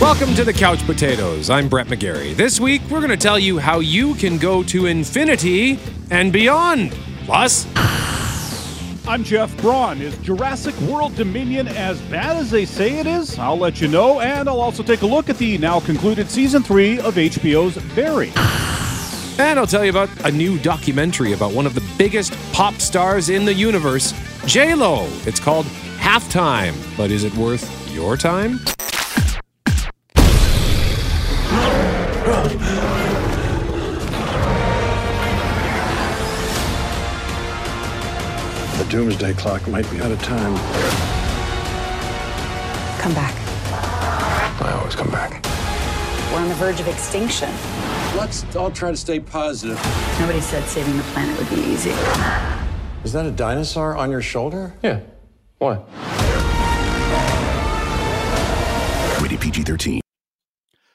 Welcome 0.00 0.34
to 0.36 0.44
the 0.44 0.52
Couch 0.54 0.82
Potatoes. 0.86 1.50
I'm 1.50 1.68
Brett 1.68 1.88
McGarry. 1.88 2.34
This 2.34 2.58
week, 2.58 2.80
we're 2.90 3.00
going 3.00 3.10
to 3.10 3.18
tell 3.18 3.38
you 3.38 3.58
how 3.58 3.80
you 3.80 4.14
can 4.14 4.38
go 4.38 4.62
to 4.62 4.86
infinity 4.86 5.78
and 6.10 6.32
beyond. 6.32 6.92
Plus, 7.26 7.66
I'm 9.06 9.22
Jeff 9.22 9.54
Braun. 9.58 10.00
Is 10.00 10.16
Jurassic 10.18 10.74
World 10.80 11.14
Dominion 11.16 11.68
as 11.68 12.00
bad 12.02 12.38
as 12.38 12.50
they 12.50 12.64
say 12.64 12.98
it 12.98 13.06
is? 13.06 13.38
I'll 13.38 13.58
let 13.58 13.82
you 13.82 13.88
know, 13.88 14.20
and 14.20 14.48
I'll 14.48 14.62
also 14.62 14.82
take 14.82 15.02
a 15.02 15.06
look 15.06 15.28
at 15.28 15.36
the 15.36 15.58
now 15.58 15.80
concluded 15.80 16.30
season 16.30 16.62
three 16.62 16.98
of 17.00 17.16
HBO's 17.16 17.76
Barry. 17.94 18.32
and 19.38 19.58
I'll 19.58 19.66
tell 19.66 19.84
you 19.84 19.90
about 19.90 20.08
a 20.24 20.32
new 20.32 20.58
documentary 20.60 21.34
about 21.34 21.52
one 21.52 21.66
of 21.66 21.74
the 21.74 21.86
biggest 21.98 22.32
pop 22.54 22.72
stars 22.76 23.28
in 23.28 23.44
the 23.44 23.52
universe, 23.54 24.14
J 24.46 24.74
Lo. 24.74 25.06
It's 25.26 25.40
called 25.40 25.66
Halftime, 25.98 26.74
but 26.96 27.10
is 27.10 27.22
it 27.22 27.34
worth 27.34 27.68
your 27.92 28.16
time? 28.16 28.60
Doomsday 38.90 39.32
clock 39.34 39.66
might 39.68 39.88
be 39.88 40.00
out 40.00 40.10
of 40.10 40.20
time. 40.20 40.54
Come 43.00 43.14
back. 43.14 43.34
I 44.60 44.72
always 44.76 44.96
come 44.96 45.10
back. 45.10 45.44
We're 46.32 46.40
on 46.40 46.48
the 46.48 46.54
verge 46.56 46.80
of 46.80 46.88
extinction. 46.88 47.48
Let's 48.16 48.44
all 48.56 48.70
try 48.70 48.90
to 48.90 48.96
stay 48.96 49.20
positive. 49.20 49.76
Nobody 50.18 50.40
said 50.40 50.64
saving 50.64 50.96
the 50.96 51.04
planet 51.04 51.38
would 51.38 51.48
be 51.48 51.62
easy. 51.62 51.90
Is 53.04 53.12
that 53.12 53.24
a 53.24 53.30
dinosaur 53.30 53.96
on 53.96 54.10
your 54.10 54.22
shoulder? 54.22 54.74
Yeah. 54.82 55.00
Why? 55.58 55.78
Rated 59.22 59.40
PG 59.40 59.62
13. 59.62 60.00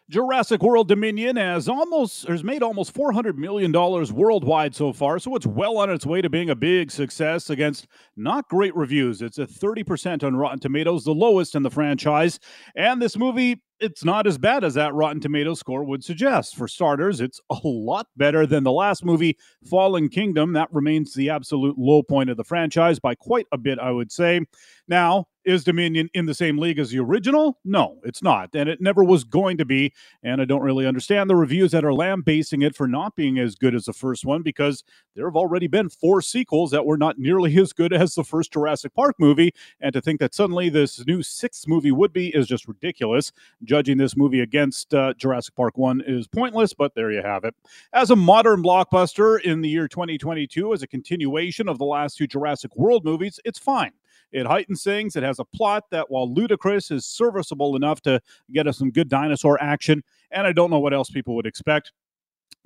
Jurassic 0.08 0.62
World 0.62 0.88
Dominion 0.88 1.36
has 1.36 1.68
almost 1.68 2.28
has 2.28 2.44
made 2.44 2.62
almost 2.62 2.94
400 2.94 3.40
million 3.40 3.72
dollars 3.72 4.14
worldwide 4.14 4.76
so 4.76 4.94
far, 4.94 5.18
so 5.18 5.36
it's 5.36 5.48
well 5.48 5.78
on 5.78 5.90
its 5.90 6.06
way 6.06 6.22
to 6.22 6.30
being 6.30 6.52
a 6.52 6.56
big 6.56 6.92
success 6.92 7.50
against 7.50 7.88
not 8.16 8.48
great 8.48 8.76
reviews. 8.76 9.24
It's 9.24 9.40
a 9.40 9.48
30% 9.48 10.24
on 10.24 10.36
Rotten 10.36 10.60
Tomatoes, 10.60 11.06
the 11.06 11.12
lowest 11.12 11.56
in 11.56 11.64
the 11.64 11.72
franchise, 11.72 12.40
and 12.76 13.02
this 13.02 13.18
movie 13.18 13.62
it's 13.80 14.06
not 14.06 14.26
as 14.26 14.38
bad 14.38 14.64
as 14.64 14.76
that 14.76 14.94
Rotten 14.94 15.20
Tomatoes 15.20 15.60
score 15.60 15.84
would 15.84 16.04
suggest. 16.04 16.56
For 16.56 16.68
starters, 16.68 17.20
it's 17.20 17.42
a 17.50 17.58
lot 17.64 18.08
better 18.16 18.46
than 18.46 18.64
the 18.64 18.72
last 18.72 19.04
movie, 19.04 19.38
Fallen 19.70 20.08
Kingdom. 20.08 20.54
That 20.54 20.70
remains 20.72 21.14
the 21.14 21.30
absolute 21.30 21.78
low 21.78 22.02
point 22.02 22.30
of 22.30 22.38
the 22.38 22.44
franchise 22.44 23.00
by 23.00 23.16
quite 23.16 23.48
a 23.52 23.58
bit, 23.58 23.80
I 23.80 23.92
would 23.92 24.12
say. 24.12 24.42
Now, 24.88 25.28
is 25.46 25.64
Dominion 25.64 26.10
in 26.14 26.26
the 26.26 26.34
same 26.34 26.58
league 26.58 26.80
as 26.80 26.92
the 26.92 27.00
original? 27.00 27.60
No, 27.64 28.00
it's 28.04 28.22
not. 28.22 28.50
And 28.54 28.68
it 28.68 28.82
never 28.82 29.04
was 29.04 29.24
going 29.24 29.58
to 29.58 29.66
be. 29.66 29.94
And 30.24 30.42
I 30.42 30.46
don't 30.46 30.62
really 30.62 30.86
understand 30.86 31.30
the 31.30 31.36
reviews 31.36 31.72
that 31.72 31.86
are 31.86 31.94
lambasting 31.94 32.62
it 32.62 32.76
for 32.76 32.88
not 32.88 33.16
being 33.16 33.40
as 33.40 33.56
good 33.56 33.76
as 33.76 33.86
the 33.86 33.94
first 33.94 34.26
one 34.26 34.42
because 34.42 34.84
there 35.16 35.28
have 35.28 35.36
already 35.36 35.68
been 35.68 35.90
four 35.90 36.22
sequels 36.22 36.72
that 36.72 36.86
were 36.86 36.98
not 36.98 37.18
nearly 37.20 37.58
as 37.58 37.74
good 37.74 37.94
as 37.94 38.16
the 38.16 38.24
first 38.24 38.54
Jurassic 38.54 38.94
Park 38.94 39.16
movie. 39.20 39.54
And 39.80 39.94
to 39.94 40.02
think 40.02 40.20
that 40.20 40.34
suddenly 40.34 40.70
this 40.70 41.06
new 41.06 41.24
sixth 41.24 41.68
movie 41.68 41.92
would 41.92 42.14
be 42.14 42.30
is 42.30 42.48
just 42.48 42.68
ridiculous. 42.68 43.32
Judging 43.64 43.98
this 43.98 44.18
movie 44.18 44.42
against 44.42 44.94
uh, 44.94 45.14
Jurassic 45.14 45.56
Park 45.56 45.78
1 45.78 46.02
is 46.06 46.28
pointless, 46.28 46.74
but 46.74 46.96
there 46.96 47.12
you 47.12 47.22
have 47.22 47.44
it. 47.44 47.56
As 47.94 48.10
a 48.10 48.16
modern 48.16 48.64
blockbuster 48.64 49.42
in 49.42 49.62
the 49.62 49.70
year 49.70 49.88
2022, 49.88 50.74
as 50.74 50.84
a 50.84 50.88
continuation 50.88 51.70
of 51.70 51.78
the 51.78 51.86
last 51.86 52.18
two 52.18 52.28
Jurassic 52.28 52.76
World 52.76 53.06
movies, 53.06 53.40
it's 53.46 53.60
fine. 53.60 53.92
It 54.32 54.46
heightens 54.46 54.84
things. 54.84 55.16
It 55.16 55.24
has 55.24 55.40
a 55.40 55.46
plot 55.46 55.86
that, 55.92 56.10
while 56.10 56.32
ludicrous, 56.32 56.92
is 56.92 57.06
serviceable 57.06 57.76
enough 57.76 58.02
to 58.02 58.20
get 58.52 58.68
us 58.68 58.78
some 58.78 58.92
good 58.92 59.10
dinosaur 59.10 59.62
action. 59.62 60.04
And 60.32 60.46
I 60.46 60.52
don't 60.52 60.70
know 60.70 60.80
what 60.80 60.94
else 60.94 61.10
people 61.10 61.36
would 61.36 61.46
expect 61.46 61.92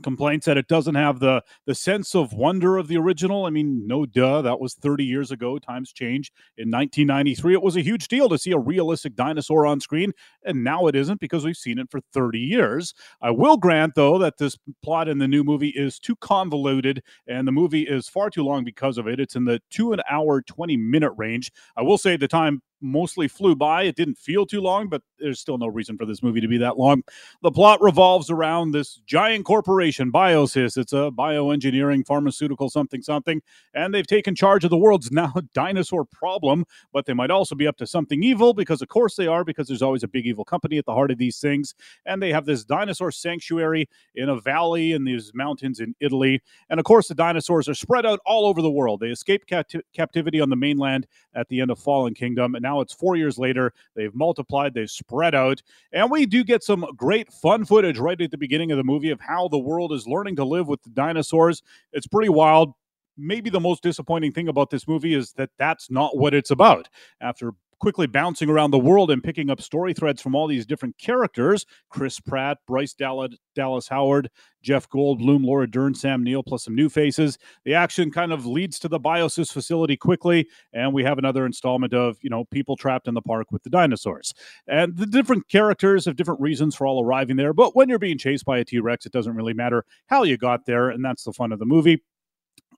complaints 0.04 0.46
that 0.46 0.58
it 0.58 0.68
doesn't 0.68 0.96
have 0.96 1.20
the 1.20 1.44
the 1.66 1.76
sense 1.76 2.16
of 2.16 2.34
wonder 2.34 2.78
of 2.78 2.88
the 2.88 2.98
original. 2.98 3.46
I 3.46 3.50
mean, 3.50 3.86
no 3.88 4.06
duh, 4.06 4.42
that 4.42 4.60
was 4.60 4.74
30 4.74 5.04
years 5.04 5.32
ago. 5.32 5.60
Times 5.60 5.92
change. 5.92 6.32
In 6.58 6.70
1993, 6.72 7.54
it 7.54 7.62
was 7.62 7.76
a 7.76 7.82
huge 7.82 8.08
deal 8.08 8.30
to 8.30 8.38
see 8.38 8.52
a 8.52 8.58
realistic 8.58 9.16
dinosaur 9.16 9.66
on 9.66 9.80
screen, 9.80 10.14
and 10.44 10.64
now 10.64 10.88
it 10.88 10.96
isn't 10.96 11.20
because 11.20 11.46
we've 11.46 11.58
seen 11.58 11.80
it 11.80 11.90
for 11.90 12.00
30 12.14 12.40
years. 12.40 12.94
I 13.22 13.32
will 13.32 13.58
grant 13.58 13.96
though 13.96 14.18
that 14.20 14.38
this 14.38 14.58
plot 14.84 15.08
in 15.08 15.18
the 15.20 15.28
new 15.28 15.44
movie 15.44 15.70
is 15.70 16.00
too 16.00 16.16
convoluted 16.18 17.04
and 17.28 17.48
the 17.48 17.52
movie 17.52 17.84
is 17.84 18.08
far 18.10 18.30
too 18.30 18.44
long 18.44 18.64
because 18.64 18.98
of 18.98 19.08
it. 19.08 19.20
It's 19.20 19.36
in 19.36 19.46
the 19.46 19.62
2 19.72 19.94
an 19.94 20.02
hour 20.10 20.42
20 20.42 20.78
minute 20.78 21.12
range. 21.18 21.52
I 21.76 21.82
will 21.82 21.98
say 21.98 22.18
the 22.18 22.28
time 22.28 22.62
mostly 22.82 23.28
flew 23.28 23.56
by. 23.56 23.84
It 23.84 23.96
didn't 23.96 24.18
feel 24.18 24.46
too 24.46 24.62
long, 24.62 24.88
but 24.88 25.02
there's 25.20 25.40
still 25.40 25.58
no 25.58 25.68
reason 25.68 25.98
for 25.98 26.06
this 26.06 26.24
movie 26.24 26.42
to 26.42 26.48
be 26.48 26.58
that 26.60 26.78
long. 26.78 27.04
The 27.42 27.52
plot 27.52 27.82
revolves 27.82 28.30
around 28.30 28.72
this 28.72 29.02
giant 29.06 29.46
corporation, 29.46 30.12
Biosyn. 30.12 30.78
It's 30.78 30.94
a 30.94 31.12
bioengineering 31.12 32.06
pharmaceutical 32.06 32.70
something 32.70 33.02
something, 33.02 33.42
and 33.74 33.94
they've 33.94 34.08
taken 34.08 34.36
charge 34.36 34.64
of 34.64 34.70
the 34.70 34.78
world's 34.78 35.12
now 35.20 35.34
dinosaur 35.54 36.06
problem, 36.06 36.66
but 36.94 37.06
they 37.06 37.14
might 37.14 37.32
also 37.32 37.56
be 37.56 37.68
up 37.68 37.78
to 37.78 37.88
something 37.88 38.24
evil 38.24 38.54
because 38.54 38.82
of 38.82 38.88
course 38.88 39.16
they 39.16 39.28
are 39.28 39.44
because 39.44 39.68
there's 39.68 39.82
always 39.82 40.04
a 40.04 40.08
big 40.08 40.26
evil 40.26 40.46
company 40.46 40.78
at 40.78 40.86
the 40.86 40.94
heart 40.94 41.12
of 41.12 41.18
these 41.18 41.40
things. 41.40 41.76
And 42.06 42.22
they 42.22 42.32
have 42.32 42.46
this 42.46 42.64
dinosaur 42.64 43.12
sanctuary 43.12 43.90
in 44.16 44.30
a 44.30 44.40
valley 44.40 44.92
in 44.92 45.04
these 45.04 45.32
mountains 45.34 45.80
in 45.80 45.96
Italy. 46.00 46.42
And 46.70 46.80
of 46.80 46.86
course 46.86 47.08
the 47.08 47.16
dinosaurs 47.16 47.68
are 47.68 47.74
spread 47.74 48.06
out 48.06 48.20
all 48.26 48.46
over 48.46 48.62
the 48.62 48.72
world. 48.72 49.00
They 49.00 49.10
escape 49.10 49.46
capti- 49.46 49.82
captivity 49.94 50.40
on 50.40 50.50
the 50.50 50.56
mainland 50.56 51.08
at 51.34 51.48
the 51.50 51.62
end 51.62 51.72
of 51.72 51.80
Fallen 51.80 52.14
Kingdom 52.14 52.56
and 52.56 52.66
now 52.70 52.82
it's 52.82 52.94
four 52.94 53.16
years 53.16 53.40
later. 53.40 53.74
They've 53.96 54.14
multiplied, 54.14 54.74
they've 54.74 54.90
spread 54.90 55.34
out, 55.34 55.62
and 55.92 56.12
we 56.12 56.26
do 56.28 56.44
get 56.44 56.64
some 56.64 56.86
great 56.96 57.32
fun 57.34 57.66
footage 57.66 57.98
right 57.98 58.20
at 58.22 58.30
the 58.30 58.38
beginning 58.38 58.72
of 58.72 58.78
the 58.78 58.84
movie 58.84 59.10
of 59.10 59.20
how 59.20 59.48
the 59.48 59.58
world 59.58 59.92
is 59.92 60.08
learning 60.08 60.36
to 60.36 60.46
live 60.46 60.68
with 60.68 60.82
the 60.84 60.92
dinosaurs. 60.92 61.64
It's 61.94 62.08
pretty 62.08 62.30
wild. 62.30 62.74
Maybe 63.18 63.50
the 63.50 63.60
most 63.60 63.82
disappointing 63.82 64.32
thing 64.32 64.50
about 64.50 64.70
this 64.70 64.88
movie 64.88 65.16
is 65.16 65.34
that 65.34 65.50
that's 65.58 65.90
not 65.90 66.16
what 66.16 66.34
it's 66.34 66.52
about. 66.52 66.88
After 67.22 67.54
quickly 67.80 68.08
bouncing 68.08 68.50
around 68.50 68.72
the 68.72 68.80
world 68.80 69.10
and 69.12 69.24
picking 69.24 69.50
up 69.50 69.62
story 69.62 69.94
threads 69.94 70.22
from 70.22 70.36
all 70.36 70.48
these 70.48 70.66
different 70.66 70.98
characters 70.98 71.66
Chris 71.90 72.20
Pratt, 72.20 72.58
Bryce 72.68 72.94
Dallas, 72.94 73.36
Dallas 73.56 73.88
Howard, 73.88 74.30
Jeff 74.62 74.90
Goldblum, 74.90 75.46
Laura 75.46 75.70
Dern, 75.70 75.94
Sam 75.94 76.24
Neill, 76.24 76.44
plus 76.44 76.66
some 76.66 76.76
new 76.76 76.90
faces. 76.90 77.38
The 77.64 77.74
action 77.74 78.12
kind 78.12 78.32
of 78.32 78.46
leads 78.46 78.78
to 78.80 78.88
the 78.88 79.00
Biosyn 79.00 79.52
facility 79.52 79.96
quickly, 79.96 80.48
and 80.74 80.94
we 80.94 81.04
have 81.04 81.18
another 81.18 81.46
installment 81.46 81.94
of, 81.94 82.18
you 82.22 82.30
know, 82.30 82.46
people 82.46 82.76
trapped 82.76 83.08
in 83.08 83.14
the 83.14 83.22
park 83.22 83.52
with 83.52 83.64
the 83.64 83.70
dinosaurs. 83.70 84.34
And 84.68 84.98
the 84.98 85.06
different 85.06 85.48
characters 85.48 86.06
have 86.06 86.16
different 86.16 86.42
reasons 86.42 86.76
for 86.76 86.86
all 86.86 87.04
arriving 87.04 87.38
there, 87.38 87.54
but 87.54 87.76
when 87.76 87.90
you're 87.90 88.00
being 88.00 88.18
chased 88.18 88.46
by 88.46 88.60
a 88.60 88.66
T 88.66 88.80
Rex, 88.80 89.06
it 89.06 89.12
doesn't 89.12 89.36
really 89.36 89.54
matter 89.54 89.86
how 90.08 90.24
you 90.24 90.38
got 90.38 90.66
there, 90.66 90.90
and 90.90 91.04
that's 91.04 91.24
the 91.24 91.34
fun 91.34 91.52
of 91.52 91.60
the 91.60 91.66
movie. 91.66 92.04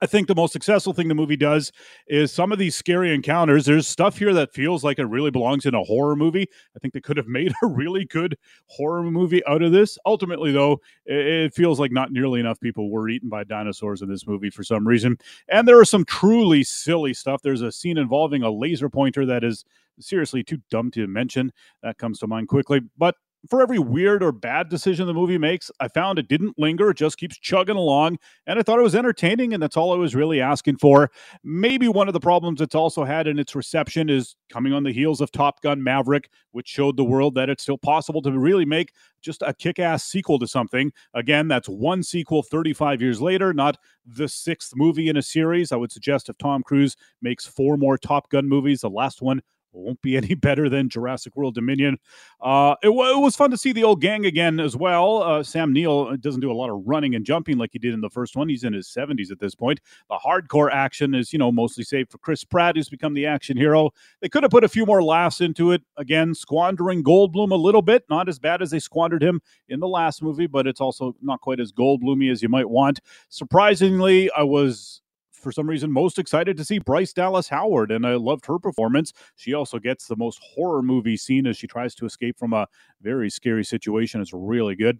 I 0.02 0.08
think 0.08 0.28
the 0.28 0.36
most 0.36 0.52
successful 0.52 0.94
thing 0.94 1.08
the 1.08 1.16
movie 1.16 1.38
does 1.38 1.72
is 2.08 2.32
some 2.32 2.52
of 2.52 2.58
these 2.58 2.76
scary 2.76 3.14
encounters. 3.14 3.66
There's 3.66 3.88
stuff 3.88 4.18
here 4.18 4.34
that 4.34 4.52
feels 4.52 4.84
like 4.84 4.98
it 4.98 5.06
really 5.06 5.30
belongs 5.30 5.66
in 5.66 5.76
a 5.76 5.84
horror 5.84 6.16
movie. 6.16 6.48
I 6.76 6.80
think 6.80 6.94
they 6.94 7.02
could 7.02 7.18
have 7.18 7.28
made 7.32 7.54
a 7.62 7.68
really 7.68 8.06
good 8.06 8.38
horror 8.68 9.04
movie 9.04 9.46
out 9.46 9.62
of 9.62 9.72
this. 9.72 9.98
Ultimately, 10.06 10.52
though, 10.52 10.80
it 11.06 11.54
feels 11.54 11.80
like 11.80 11.92
not 11.92 12.12
nearly 12.12 12.40
enough 12.40 12.60
people 12.60 12.90
were 12.90 13.10
eaten 13.10 13.30
by 13.30 13.44
dinosaurs 13.44 14.02
in 14.02 14.10
this 14.10 14.26
movie 14.26 14.50
for 14.50 14.64
some 14.64 14.88
reason. 14.88 15.18
And 15.50 15.68
there 15.68 15.80
are 15.80 15.86
some 15.86 16.06
truly 16.06 16.64
silly 16.64 17.14
stuff. 17.14 17.42
There's 17.42 17.62
a 17.62 17.72
scene 17.72 17.98
involving 17.98 18.44
a 18.44 18.50
laser 18.50 18.90
pointer 18.90 19.26
that 19.28 19.44
is 19.44 19.66
seriously 20.00 20.44
too 20.44 20.60
dumb 20.70 20.92
to 20.92 21.08
mention. 21.08 21.52
That 21.84 21.98
comes 21.98 22.20
to 22.20 22.28
mind 22.28 22.48
quickly. 22.48 22.82
But 22.98 23.16
for 23.50 23.62
every 23.62 23.80
weird 23.80 24.22
or 24.22 24.32
bad 24.32 24.70
decision 24.70 25.08
the 25.08 25.14
movie 25.14 25.38
makes, 25.38 25.72
I 25.80 25.88
found 25.88 26.20
it 26.20 26.28
didn't 26.28 26.60
linger. 26.60 26.92
It 26.92 26.98
just 26.98 27.18
keeps 27.18 27.38
chugging 27.40 27.76
along. 27.76 28.20
And 28.46 28.60
I 28.60 28.62
thought 28.62 28.78
it 28.78 28.84
was 28.84 28.96
entertaining, 28.96 29.54
and 29.54 29.62
that's 29.62 29.76
all 29.76 29.92
I 29.92 29.98
was 29.98 30.14
really 30.14 30.40
asking 30.40 30.78
for. 30.78 31.10
Maybe 31.44 31.88
one 31.88 32.08
of 32.08 32.14
the 32.14 32.20
problems 32.20 32.62
it's 32.62 32.76
also 32.76 33.04
had 33.04 33.28
in 33.28 33.40
its 33.40 33.56
reception 33.56 34.10
is 34.10 34.36
coming 34.52 34.74
on 34.74 34.84
the 34.84 34.94
heels 34.94 35.22
of 35.22 35.32
Top 35.32 35.62
Gun 35.62 35.84
Maverick, 35.84 36.30
which 36.52 36.68
showed 36.68 36.98
the 36.98 37.04
world 37.04 37.34
that 37.36 37.50
it's 37.50 37.64
still 37.64 37.78
possible 37.78 38.22
to 38.22 38.32
really 38.38 38.66
make 38.66 38.94
just 39.22 39.42
a 39.42 39.54
kick 39.54 39.80
ass 39.80 40.04
sequel 40.04 40.38
to 40.40 40.48
something. 40.48 40.92
Again, 41.14 41.48
that's 41.48 41.68
one 41.68 42.04
sequel 42.04 42.44
35 42.44 43.02
years 43.02 43.22
later, 43.22 43.54
not 43.54 43.78
the 44.06 44.28
sixth 44.28 44.74
movie 44.76 45.10
in 45.10 45.18
a 45.18 45.22
series. 45.22 45.72
I 45.72 45.78
would 45.78 45.92
suggest 45.92 46.30
if 46.30 46.38
Tom 46.38 46.62
Cruise 46.64 46.96
makes 47.22 47.46
four 47.46 47.78
more 47.78 47.98
Top 47.98 48.30
Gun 48.30 48.48
movies, 48.48 48.82
the 48.82 48.90
last 48.90 49.22
one 49.22 49.42
won't 49.74 50.02
be 50.02 50.18
any 50.18 50.34
better 50.36 50.70
than 50.70 50.90
Jurassic 50.90 51.36
World 51.36 51.56
Dominion. 51.56 51.98
Uh, 52.42 52.76
it, 52.82 52.88
w- 52.88 53.12
it, 53.12 53.20
was 53.20 53.36
fun 53.36 53.52
to 53.52 53.58
see 53.58 53.72
the 53.72 53.84
old 53.84 54.02
gang 54.02 54.26
again 54.26 54.60
as 54.60 54.76
well. 54.76 55.24
Uh, 55.24 55.44
Sam 55.44 55.74
Neill 55.74 56.10
uh, 56.12 56.16
doesn't 56.18 56.42
do 56.42 56.52
a 56.52 56.54
lot 56.54 56.70
of 56.70 56.82
running 56.86 57.16
and 57.16 57.26
jumping 57.26 57.58
like 57.58 57.72
he 57.74 57.80
did 57.80 57.94
in 57.94 58.02
the 58.02 58.10
first 58.10 58.36
one. 58.36 58.50
He's 58.50 58.64
in 58.64 58.74
his 58.74 58.88
70s 58.88 59.32
at 59.32 59.40
this 59.40 59.56
point. 59.56 59.80
The 60.10 60.18
hardcore 60.18 60.72
action 60.72 61.14
is, 61.14 61.32
you 61.32 61.40
know, 61.40 61.52
mostly 61.52 61.84
saved 61.84 62.12
for 62.12 62.18
Chris 62.18 62.44
Pratt, 62.44 62.76
who's 62.76 62.90
become 62.90 63.14
the 63.14 63.26
action 63.26 63.58
hero. 63.58 63.92
They 64.22 64.30
could 64.30 64.44
have 64.44 64.52
put 64.52 64.64
a 64.64 64.70
few 64.70 64.86
more 64.86 65.04
laughs 65.04 65.42
into 65.42 65.72
it. 65.72 65.82
Again, 65.98 66.34
squandering 66.34 67.04
Goldblum 67.04 67.52
a 67.52 67.56
little 67.56 67.82
bit. 67.82 68.04
Not 68.10 68.30
as 68.30 68.40
bad 68.40 68.62
as 68.62 68.72
they 68.72 68.80
squandered 68.80 69.24
him 69.24 69.42
in 69.70 69.80
the 69.80 69.88
last 69.88 70.22
movie, 70.22 70.48
but 70.48 70.68
it's 70.68 70.82
also 70.82 71.16
not 71.22 71.42
quite 71.42 71.60
as 71.60 71.72
Goldbloomy 71.72 72.32
as 72.32 72.42
you 72.42 72.50
might 72.50 72.70
want. 72.70 73.00
Surprisingly, 73.30 74.32
I 74.32 74.44
was 74.44 75.02
for 75.42 75.52
some 75.52 75.68
reason, 75.68 75.92
most 75.92 76.20
excited 76.20 76.58
to 76.58 76.66
see 76.66 76.80
Bryce 76.80 77.14
Dallas 77.14 77.48
Howard, 77.48 77.92
and 77.92 78.06
I 78.06 78.16
loved 78.16 78.46
her 78.46 78.60
performance. 78.60 79.14
She 79.36 79.54
also 79.54 79.80
gets 79.80 80.08
the 80.08 80.16
most 80.16 80.40
horror 80.56 80.82
movie 80.82 81.18
scene 81.18 81.48
as 81.48 81.58
she 81.58 81.68
tries 81.68 81.96
to 81.96 82.06
escape 82.06 82.38
from 82.38 82.54
a 82.54 82.68
very 83.02 83.30
scary 83.30 83.64
situation. 83.66 84.22
It's 84.22 84.34
really 84.34 84.76
good. 84.76 85.00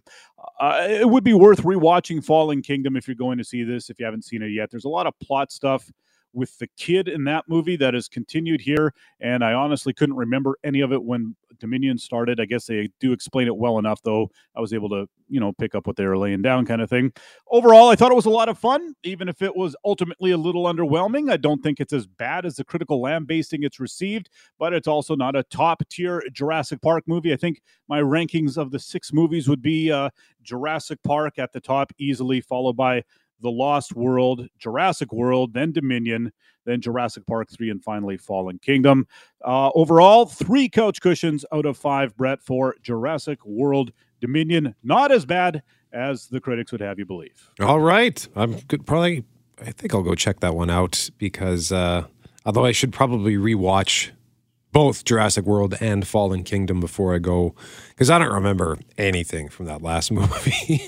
Uh, 0.60 0.86
it 0.88 1.08
would 1.08 1.24
be 1.24 1.34
worth 1.34 1.62
rewatching 1.62 2.24
Fallen 2.24 2.62
Kingdom 2.62 2.96
if 2.96 3.06
you're 3.06 3.14
going 3.14 3.38
to 3.38 3.44
see 3.44 3.64
this, 3.64 3.90
if 3.90 3.98
you 3.98 4.04
haven't 4.04 4.24
seen 4.24 4.42
it 4.42 4.48
yet. 4.48 4.70
There's 4.70 4.84
a 4.84 4.88
lot 4.90 5.06
of 5.06 5.18
plot 5.20 5.52
stuff 5.52 5.90
with 6.32 6.58
the 6.58 6.68
kid 6.76 7.08
in 7.08 7.24
that 7.24 7.44
movie 7.48 7.76
that 7.76 7.94
is 7.94 8.08
continued 8.08 8.60
here. 8.60 8.94
And 9.20 9.44
I 9.44 9.52
honestly 9.52 9.92
couldn't 9.92 10.16
remember 10.16 10.56
any 10.64 10.80
of 10.80 10.92
it 10.92 11.02
when 11.02 11.36
Dominion 11.58 11.98
started. 11.98 12.40
I 12.40 12.44
guess 12.44 12.66
they 12.66 12.90
do 13.00 13.12
explain 13.12 13.46
it 13.46 13.56
well 13.56 13.78
enough, 13.78 14.02
though. 14.02 14.30
I 14.56 14.60
was 14.60 14.72
able 14.72 14.88
to, 14.90 15.08
you 15.28 15.38
know, 15.38 15.52
pick 15.52 15.74
up 15.74 15.86
what 15.86 15.96
they 15.96 16.06
were 16.06 16.18
laying 16.18 16.42
down, 16.42 16.66
kind 16.66 16.82
of 16.82 16.90
thing. 16.90 17.12
Overall, 17.50 17.88
I 17.88 17.94
thought 17.94 18.10
it 18.10 18.16
was 18.16 18.26
a 18.26 18.30
lot 18.30 18.48
of 18.48 18.58
fun, 18.58 18.94
even 19.04 19.28
if 19.28 19.42
it 19.42 19.54
was 19.54 19.76
ultimately 19.84 20.32
a 20.32 20.36
little 20.36 20.64
underwhelming. 20.64 21.30
I 21.30 21.36
don't 21.36 21.62
think 21.62 21.78
it's 21.78 21.92
as 21.92 22.06
bad 22.06 22.44
as 22.44 22.56
the 22.56 22.64
critical 22.64 23.00
lambasting 23.00 23.62
it's 23.62 23.78
received, 23.78 24.28
but 24.58 24.72
it's 24.72 24.88
also 24.88 25.14
not 25.14 25.36
a 25.36 25.44
top 25.44 25.82
tier 25.88 26.22
Jurassic 26.32 26.82
Park 26.82 27.04
movie. 27.06 27.32
I 27.32 27.36
think 27.36 27.62
my 27.88 28.00
rankings 28.00 28.56
of 28.56 28.70
the 28.70 28.78
six 28.78 29.12
movies 29.12 29.48
would 29.48 29.62
be 29.62 29.92
uh, 29.92 30.10
Jurassic 30.42 30.98
Park 31.04 31.38
at 31.38 31.52
the 31.52 31.60
top, 31.60 31.92
easily 31.98 32.40
followed 32.40 32.76
by 32.76 33.04
the 33.42 33.50
Lost 33.50 33.94
World, 33.94 34.46
Jurassic 34.58 35.12
World, 35.12 35.52
then 35.52 35.72
Dominion, 35.72 36.32
then 36.64 36.80
Jurassic 36.80 37.26
Park 37.26 37.50
3, 37.50 37.70
and 37.70 37.82
finally 37.82 38.16
Fallen 38.16 38.58
Kingdom. 38.58 39.06
Uh, 39.44 39.70
overall, 39.74 40.26
three 40.26 40.68
couch 40.68 41.00
cushions 41.00 41.44
out 41.52 41.66
of 41.66 41.76
five, 41.76 42.16
Brett, 42.16 42.42
for 42.42 42.76
Jurassic 42.82 43.44
World 43.44 43.92
Dominion. 44.20 44.74
Not 44.82 45.12
as 45.12 45.26
bad 45.26 45.62
as 45.92 46.28
the 46.28 46.40
critics 46.40 46.72
would 46.72 46.80
have 46.80 46.98
you 46.98 47.04
believe. 47.04 47.50
All 47.60 47.80
right. 47.80 48.26
I'm 48.34 48.54
good. 48.60 48.86
Probably, 48.86 49.24
I 49.60 49.72
think 49.72 49.94
I'll 49.94 50.02
go 50.02 50.14
check 50.14 50.40
that 50.40 50.54
one 50.54 50.70
out 50.70 51.10
because 51.18 51.72
uh, 51.72 52.06
although 52.46 52.64
I 52.64 52.72
should 52.72 52.92
probably 52.92 53.36
rewatch 53.36 54.10
both 54.72 55.04
Jurassic 55.04 55.44
World 55.44 55.74
and 55.80 56.06
Fallen 56.06 56.44
Kingdom 56.44 56.80
before 56.80 57.14
I 57.14 57.18
go 57.18 57.54
because 57.90 58.10
I 58.10 58.18
don't 58.18 58.32
remember 58.32 58.78
anything 58.98 59.48
from 59.48 59.66
that 59.66 59.82
last 59.82 60.10
movie. 60.12 60.82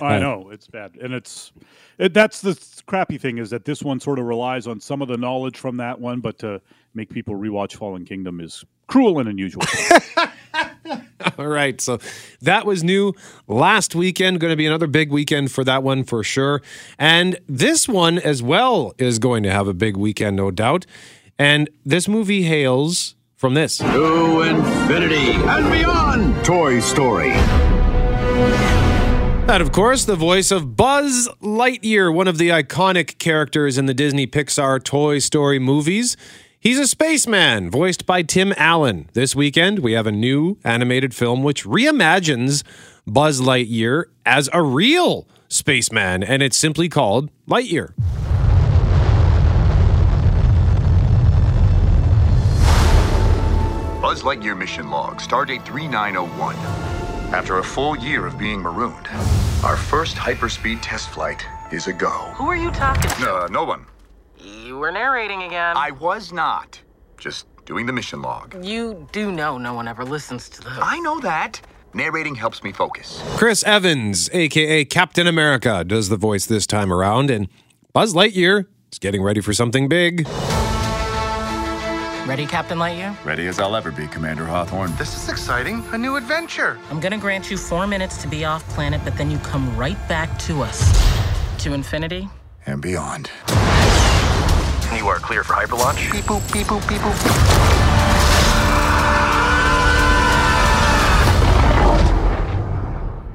I 0.00 0.16
uh, 0.16 0.18
know 0.18 0.50
it's 0.50 0.66
bad, 0.66 0.96
and 0.96 1.12
it's 1.14 1.52
it, 1.98 2.12
that's 2.14 2.40
the 2.40 2.58
crappy 2.86 3.18
thing 3.18 3.38
is 3.38 3.50
that 3.50 3.64
this 3.64 3.82
one 3.82 4.00
sort 4.00 4.18
of 4.18 4.26
relies 4.26 4.66
on 4.66 4.80
some 4.80 5.02
of 5.02 5.08
the 5.08 5.16
knowledge 5.16 5.58
from 5.58 5.76
that 5.78 6.00
one, 6.00 6.20
but 6.20 6.38
to 6.40 6.60
make 6.94 7.10
people 7.10 7.34
rewatch 7.34 7.74
Fallen 7.76 8.04
Kingdom 8.04 8.40
is 8.40 8.64
cruel 8.86 9.18
and 9.18 9.28
unusual. 9.28 9.62
All 11.38 11.46
right. 11.46 11.80
So 11.80 11.98
that 12.42 12.66
was 12.66 12.84
new 12.84 13.14
last 13.46 13.94
weekend. 13.94 14.40
Going 14.40 14.52
to 14.52 14.56
be 14.56 14.66
another 14.66 14.86
big 14.86 15.10
weekend 15.10 15.50
for 15.52 15.64
that 15.64 15.82
one 15.82 16.04
for 16.04 16.22
sure. 16.22 16.62
And 16.98 17.38
this 17.48 17.88
one 17.88 18.18
as 18.18 18.42
well 18.42 18.94
is 18.98 19.18
going 19.18 19.42
to 19.42 19.50
have 19.50 19.68
a 19.68 19.74
big 19.74 19.96
weekend, 19.96 20.36
no 20.36 20.50
doubt. 20.50 20.86
And 21.38 21.68
this 21.84 22.08
movie 22.08 22.42
hails 22.42 23.14
from 23.36 23.54
this. 23.54 23.78
To 23.78 24.42
infinity 24.42 25.32
and 25.32 25.70
beyond. 25.70 26.44
Toy 26.44 26.80
Story. 26.80 27.32
And 29.48 29.62
of 29.62 29.70
course, 29.72 30.04
the 30.04 30.16
voice 30.16 30.50
of 30.50 30.76
Buzz 30.76 31.28
Lightyear, 31.40 32.12
one 32.12 32.26
of 32.26 32.38
the 32.38 32.48
iconic 32.48 33.18
characters 33.18 33.78
in 33.78 33.86
the 33.86 33.94
Disney 33.94 34.26
Pixar 34.26 34.82
Toy 34.82 35.18
Story 35.18 35.58
movies. 35.58 36.16
He's 36.58 36.78
a 36.78 36.86
spaceman, 36.86 37.70
voiced 37.70 38.06
by 38.06 38.22
Tim 38.22 38.52
Allen. 38.56 39.08
This 39.12 39.36
weekend, 39.36 39.80
we 39.80 39.92
have 39.92 40.06
a 40.06 40.12
new 40.12 40.58
animated 40.64 41.14
film 41.14 41.44
which 41.44 41.64
reimagines 41.64 42.64
Buzz 43.06 43.40
Lightyear 43.40 44.06
as 44.24 44.48
a 44.52 44.62
real 44.62 45.28
spaceman, 45.48 46.24
and 46.24 46.42
it's 46.42 46.56
simply 46.56 46.88
called 46.88 47.30
Lightyear. 47.48 47.92
Buzz 54.06 54.22
Lightyear 54.22 54.56
mission 54.56 54.88
log, 54.88 55.16
stardate 55.16 55.64
3901. 55.64 56.54
After 57.34 57.58
a 57.58 57.64
full 57.64 57.96
year 57.98 58.24
of 58.24 58.38
being 58.38 58.62
marooned, 58.62 59.08
our 59.64 59.76
first 59.76 60.14
hyperspeed 60.14 60.78
test 60.80 61.08
flight 61.08 61.44
is 61.72 61.88
a 61.88 61.92
go. 61.92 62.30
Who 62.36 62.46
are 62.46 62.54
you 62.54 62.70
talking 62.70 63.10
to? 63.10 63.28
Uh, 63.28 63.48
no 63.50 63.64
one. 63.64 63.84
You 64.38 64.78
were 64.78 64.92
narrating 64.92 65.42
again. 65.42 65.76
I 65.76 65.90
was 65.90 66.32
not. 66.32 66.80
Just 67.18 67.48
doing 67.64 67.84
the 67.84 67.92
mission 67.92 68.22
log. 68.22 68.64
You 68.64 69.08
do 69.10 69.32
know 69.32 69.58
no 69.58 69.74
one 69.74 69.88
ever 69.88 70.04
listens 70.04 70.48
to 70.50 70.62
those. 70.62 70.78
I 70.80 71.00
know 71.00 71.18
that. 71.18 71.60
Narrating 71.92 72.36
helps 72.36 72.62
me 72.62 72.70
focus. 72.70 73.20
Chris 73.34 73.64
Evans, 73.64 74.30
aka 74.32 74.84
Captain 74.84 75.26
America, 75.26 75.82
does 75.82 76.10
the 76.10 76.16
voice 76.16 76.46
this 76.46 76.68
time 76.68 76.92
around, 76.92 77.28
and 77.28 77.48
Buzz 77.92 78.14
Lightyear 78.14 78.66
is 78.92 79.00
getting 79.00 79.24
ready 79.24 79.40
for 79.40 79.52
something 79.52 79.88
big. 79.88 80.28
Ready, 82.26 82.44
Captain 82.44 82.76
Lightyear? 82.76 83.24
Ready 83.24 83.46
as 83.46 83.60
I'll 83.60 83.76
ever 83.76 83.92
be, 83.92 84.08
Commander 84.08 84.44
Hawthorne. 84.44 84.92
This 84.96 85.16
is 85.16 85.28
exciting. 85.28 85.84
A 85.92 85.98
new 85.98 86.16
adventure. 86.16 86.76
I'm 86.90 86.98
gonna 86.98 87.18
grant 87.18 87.52
you 87.52 87.56
four 87.56 87.86
minutes 87.86 88.20
to 88.20 88.26
be 88.26 88.44
off 88.44 88.68
planet, 88.70 89.00
but 89.04 89.16
then 89.16 89.30
you 89.30 89.38
come 89.38 89.76
right 89.76 89.96
back 90.08 90.36
to 90.40 90.60
us. 90.60 90.82
To 91.62 91.72
infinity? 91.72 92.28
And 92.66 92.82
beyond. 92.82 93.30
You 94.92 95.06
are 95.06 95.20
clear 95.20 95.44
for 95.44 95.54
hyperlaunch. 95.54 96.10
Beep 96.10 96.24
boop, 96.24 96.52
beep 96.52 96.66
boop, 96.66 96.88
beep 96.88 97.00
boop. 97.00 97.16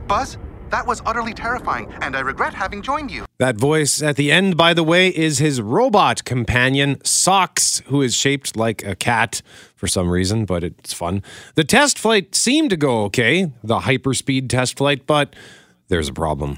Buzz, 0.06 0.38
that 0.72 0.88
was 0.88 1.02
utterly 1.06 1.34
terrifying, 1.34 1.94
and 2.02 2.16
I 2.16 2.22
regret 2.22 2.54
having 2.54 2.82
joined 2.82 3.12
you. 3.12 3.26
That 3.38 3.58
voice 3.58 4.02
at 4.02 4.16
the 4.16 4.32
end, 4.32 4.58
by 4.58 4.74
the 4.74 4.84
way, 4.84 5.10
is 5.10 5.38
his 5.38 5.62
robot 5.62 6.26
companion, 6.26 7.04
Sox, 7.04 7.82
who 7.88 8.02
is 8.02 8.16
shaped 8.16 8.56
like 8.56 8.84
a 8.86 8.96
cat 8.96 9.42
for 9.76 9.88
some 9.88 10.10
reason, 10.10 10.46
but 10.46 10.64
it's 10.64 10.94
fun. 10.94 11.24
The 11.56 11.64
test 11.64 12.00
flight 12.00 12.36
seemed 12.36 12.70
to 12.72 12.78
go 12.78 13.04
okay, 13.06 13.52
the 13.64 13.80
hyperspeed 13.80 14.50
test 14.50 14.78
flight, 14.78 15.06
but 15.06 15.36
there's 15.90 16.08
a 16.08 16.14
problem. 16.14 16.58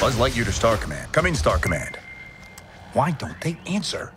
Buzz 0.00 0.16
Lightyear 0.16 0.44
to 0.44 0.52
Star 0.52 0.76
Command. 0.76 1.12
Come 1.12 1.26
in, 1.26 1.34
Star 1.34 1.58
Command. 1.58 1.98
Why 2.92 3.12
don't 3.12 3.40
they 3.40 3.56
answer? 3.66 4.12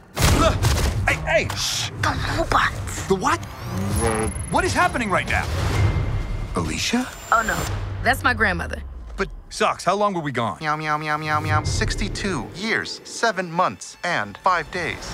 Hey, 1.07 1.13
hey! 1.25 1.47
Shh! 1.55 1.91
The 2.01 2.35
robots. 2.37 3.07
The 3.07 3.15
what? 3.15 3.39
What 4.51 4.65
is 4.65 4.73
happening 4.73 5.09
right 5.09 5.27
now? 5.27 5.45
Alisha? 6.55 7.05
Oh 7.31 7.43
no, 7.45 7.57
that's 8.03 8.23
my 8.23 8.33
grandmother. 8.33 8.81
But, 9.17 9.29
Sox, 9.49 9.83
how 9.83 9.95
long 9.95 10.13
were 10.13 10.21
we 10.21 10.31
gone? 10.31 10.57
Meow, 10.61 10.75
meow, 10.75 10.97
meow, 10.97 11.17
meow, 11.17 11.39
meow. 11.39 11.63
62 11.63 12.47
years, 12.55 13.01
7 13.03 13.51
months, 13.51 13.97
and 14.03 14.37
5 14.39 14.71
days. 14.71 15.13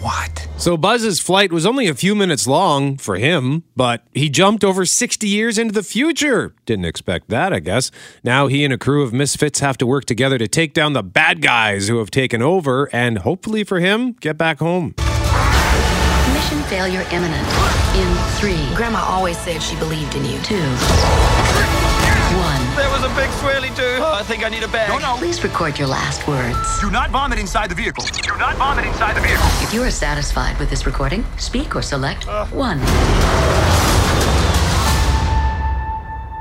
What? 0.00 0.48
So 0.58 0.76
Buzz's 0.76 1.20
flight 1.20 1.52
was 1.52 1.64
only 1.64 1.88
a 1.88 1.94
few 1.94 2.14
minutes 2.14 2.46
long 2.46 2.96
for 2.98 3.16
him, 3.16 3.64
but 3.76 4.02
he 4.12 4.28
jumped 4.28 4.64
over 4.64 4.84
60 4.84 5.26
years 5.26 5.56
into 5.56 5.72
the 5.72 5.82
future. 5.82 6.54
Didn't 6.66 6.84
expect 6.84 7.28
that, 7.28 7.52
I 7.52 7.60
guess. 7.60 7.90
Now 8.22 8.46
he 8.48 8.64
and 8.64 8.72
a 8.72 8.78
crew 8.78 9.02
of 9.02 9.12
misfits 9.12 9.60
have 9.60 9.78
to 9.78 9.86
work 9.86 10.04
together 10.04 10.36
to 10.36 10.48
take 10.48 10.74
down 10.74 10.92
the 10.92 11.02
bad 11.02 11.40
guys 11.40 11.88
who 11.88 11.98
have 11.98 12.10
taken 12.10 12.42
over 12.42 12.90
and 12.92 13.18
hopefully 13.18 13.64
for 13.64 13.78
him, 13.78 14.12
get 14.20 14.36
back 14.36 14.58
home. 14.58 14.94
Mission 16.44 16.62
failure 16.64 17.06
imminent. 17.10 17.48
In 17.96 18.14
three, 18.36 18.68
Grandma 18.74 18.98
always 18.98 19.38
said 19.38 19.62
she 19.62 19.76
believed 19.76 20.14
in 20.14 20.26
you. 20.26 20.38
two, 20.42 20.60
one. 22.36 22.60
There 22.76 22.90
was 22.90 23.02
a 23.02 23.08
big 23.16 23.30
swirly 23.40 23.74
too. 23.74 23.96
Oh, 24.02 24.12
I 24.12 24.22
think 24.24 24.44
I 24.44 24.50
need 24.50 24.62
a 24.62 24.68
bag. 24.68 24.90
No, 24.90 24.98
no. 24.98 25.16
Please 25.16 25.42
record 25.42 25.78
your 25.78 25.88
last 25.88 26.28
words. 26.28 26.80
Do 26.82 26.90
not 26.90 27.08
vomit 27.08 27.38
inside 27.38 27.70
the 27.70 27.74
vehicle. 27.74 28.04
Do 28.04 28.36
not 28.36 28.56
vomit 28.56 28.84
inside 28.84 29.16
the 29.16 29.22
vehicle. 29.22 29.46
If 29.62 29.72
you 29.72 29.82
are 29.84 29.90
satisfied 29.90 30.58
with 30.58 30.68
this 30.68 30.84
recording, 30.84 31.24
speak 31.38 31.74
or 31.74 31.80
select 31.80 32.28
uh. 32.28 32.44
one. 32.48 32.78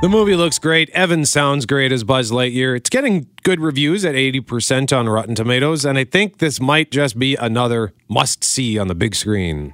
The 0.01 0.09
movie 0.09 0.35
looks 0.35 0.59
great. 0.59 0.89
Evan 0.89 1.25
sounds 1.25 1.65
great 1.65 1.93
as 1.93 2.03
Buzz 2.03 2.29
Lightyear. 2.29 2.75
It's 2.75 2.89
getting 2.89 3.27
good 3.43 3.61
reviews 3.61 4.03
at 4.03 4.15
80% 4.15 4.91
on 4.91 5.07
Rotten 5.07 5.33
Tomatoes, 5.33 5.85
and 5.85 5.97
I 5.97 6.03
think 6.03 6.39
this 6.39 6.59
might 6.59 6.91
just 6.91 7.17
be 7.17 7.37
another 7.37 7.93
must 8.09 8.43
see 8.43 8.77
on 8.77 8.89
the 8.89 8.95
big 8.95 9.15
screen. 9.15 9.73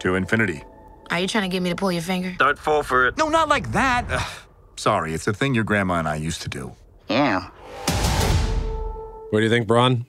To 0.00 0.14
infinity. 0.14 0.62
Are 1.10 1.18
you 1.18 1.26
trying 1.26 1.48
to 1.48 1.52
get 1.54 1.62
me 1.62 1.70
to 1.70 1.76
pull 1.76 1.90
your 1.90 2.02
finger? 2.02 2.34
Don't 2.38 2.58
fall 2.58 2.82
for 2.82 3.06
it. 3.06 3.16
No, 3.16 3.28
not 3.28 3.48
like 3.48 3.72
that. 3.72 4.04
Ugh. 4.10 4.30
Sorry, 4.76 5.12
it's 5.14 5.26
a 5.26 5.32
thing 5.32 5.54
your 5.54 5.64
grandma 5.64 5.94
and 5.94 6.06
I 6.08 6.16
used 6.16 6.42
to 6.42 6.48
do. 6.48 6.72
Yeah. 7.08 7.48
What 9.30 9.40
do 9.40 9.42
you 9.44 9.50
think, 9.50 9.66
Braun? 9.66 10.06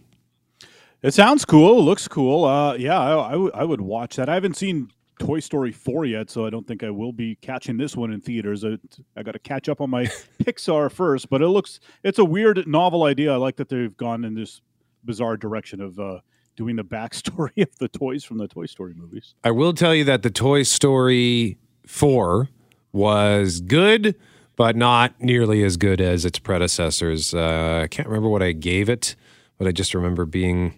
It 1.02 1.14
sounds 1.14 1.46
cool. 1.46 1.84
Looks 1.84 2.08
cool. 2.08 2.46
Uh, 2.46 2.74
yeah, 2.76 3.00
I, 3.00 3.14
I 3.32 3.36
would- 3.36 3.54
would 3.56 3.82
watch 3.82 4.18
that. 4.18 4.30
I 4.30 4.34
haven't 4.36 4.58
seen 4.58 4.90
Toy 5.18 5.40
Story 5.40 5.72
4 5.72 6.06
yet, 6.06 6.30
so 6.30 6.46
I 6.46 6.50
don't 6.50 6.68
think 6.68 6.84
I 6.84 6.90
will 6.90 7.12
be 7.12 7.36
catching 7.42 7.78
this 7.78 7.96
one 7.96 8.12
in 8.12 8.22
theaters. 8.22 8.64
I, 8.64 8.78
I 9.18 9.24
got 9.24 9.32
to 9.32 9.40
catch 9.40 9.70
up 9.70 9.82
on 9.82 9.90
my 9.90 10.06
Pixar 10.44 10.92
first, 10.92 11.30
but 11.30 11.42
it 11.42 11.48
looks 11.48 11.80
it's 12.04 12.20
a 12.20 12.26
weird 12.26 12.68
novel 12.68 13.04
idea. 13.04 13.34
I 13.34 13.38
like 13.38 13.56
that 13.58 13.70
they've 13.70 13.96
gone 13.98 14.24
in 14.24 14.36
this 14.36 14.62
bizarre 15.04 15.36
direction 15.38 15.82
of 15.82 15.98
uh, 16.00 16.20
doing 16.60 16.76
the 16.76 16.84
backstory 16.84 17.62
of 17.62 17.74
the 17.80 17.88
toys 17.88 18.26
from 18.26 18.38
the 18.38 18.48
Toy 18.48 18.66
Story 18.66 18.94
movies. 18.94 19.34
I 19.46 19.52
will 19.52 19.72
tell 19.74 19.96
you 19.96 20.04
that 20.04 20.24
the 20.24 20.30
Toy 20.30 20.64
Story 20.64 21.58
4 21.88 22.50
was 22.92 23.62
good, 23.62 24.14
but 24.58 24.76
not 24.76 25.14
nearly 25.22 25.64
as 25.64 25.78
good 25.78 26.02
as 26.02 26.26
its 26.26 26.38
predecessors. 26.38 27.34
Uh, 27.34 27.80
I 27.84 27.88
can't 27.88 28.10
remember 28.10 28.28
what 28.28 28.44
I 28.44 28.52
gave 28.52 28.90
it, 28.90 29.16
but 29.58 29.68
I 29.68 29.72
just 29.72 29.94
remember 29.94 30.26
being 30.26 30.78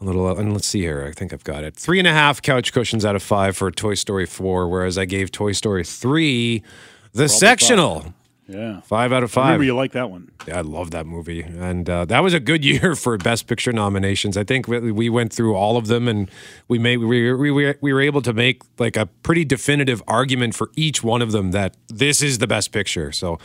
a 0.00 0.04
little. 0.04 0.28
And 0.28 0.52
let's 0.52 0.68
see 0.68 0.82
here. 0.82 1.04
I 1.08 1.12
think 1.12 1.32
I've 1.32 1.42
got 1.42 1.64
it. 1.64 1.74
Three 1.74 1.98
and 1.98 2.06
a 2.06 2.12
half 2.12 2.40
couch 2.40 2.72
cushions 2.72 3.04
out 3.04 3.16
of 3.16 3.22
five 3.22 3.56
for 3.56 3.68
Toy 3.72 3.94
Story 3.94 4.26
4, 4.26 4.68
whereas 4.68 4.96
I 4.96 5.06
gave 5.06 5.32
Toy 5.32 5.50
Story 5.50 5.82
3 5.82 6.62
the 7.14 7.28
sectional. 7.28 8.14
Yeah. 8.50 8.80
Five 8.80 9.12
out 9.12 9.22
of 9.22 9.30
I 9.30 9.34
five. 9.34 9.44
remember 9.44 9.64
you 9.64 9.74
like 9.76 9.92
that 9.92 10.10
one. 10.10 10.30
Yeah, 10.48 10.58
I 10.58 10.60
love 10.62 10.90
that 10.90 11.06
movie, 11.06 11.42
and 11.42 11.88
uh, 11.88 12.04
that 12.06 12.20
was 12.20 12.34
a 12.34 12.40
good 12.40 12.64
year 12.70 12.96
for 12.96 13.16
Best 13.16 13.46
Picture 13.46 13.72
nominations. 13.72 14.36
I 14.36 14.42
think 14.44 14.66
we, 14.66 14.90
we 14.90 15.08
went 15.08 15.32
through 15.32 15.54
all 15.54 15.76
of 15.76 15.86
them, 15.86 16.08
and 16.08 16.28
we 16.68 16.78
made 16.78 16.96
we, 16.98 17.32
we 17.32 17.50
we 17.52 17.74
we 17.80 17.92
were 17.92 18.00
able 18.00 18.22
to 18.22 18.32
make 18.32 18.62
like 18.78 18.96
a 18.96 19.06
pretty 19.06 19.44
definitive 19.44 20.02
argument 20.08 20.54
for 20.56 20.70
each 20.76 21.04
one 21.04 21.22
of 21.22 21.30
them 21.32 21.52
that 21.52 21.76
this 21.88 22.22
is 22.22 22.38
the 22.38 22.46
best 22.46 22.72
picture. 22.72 23.12
So. 23.12 23.38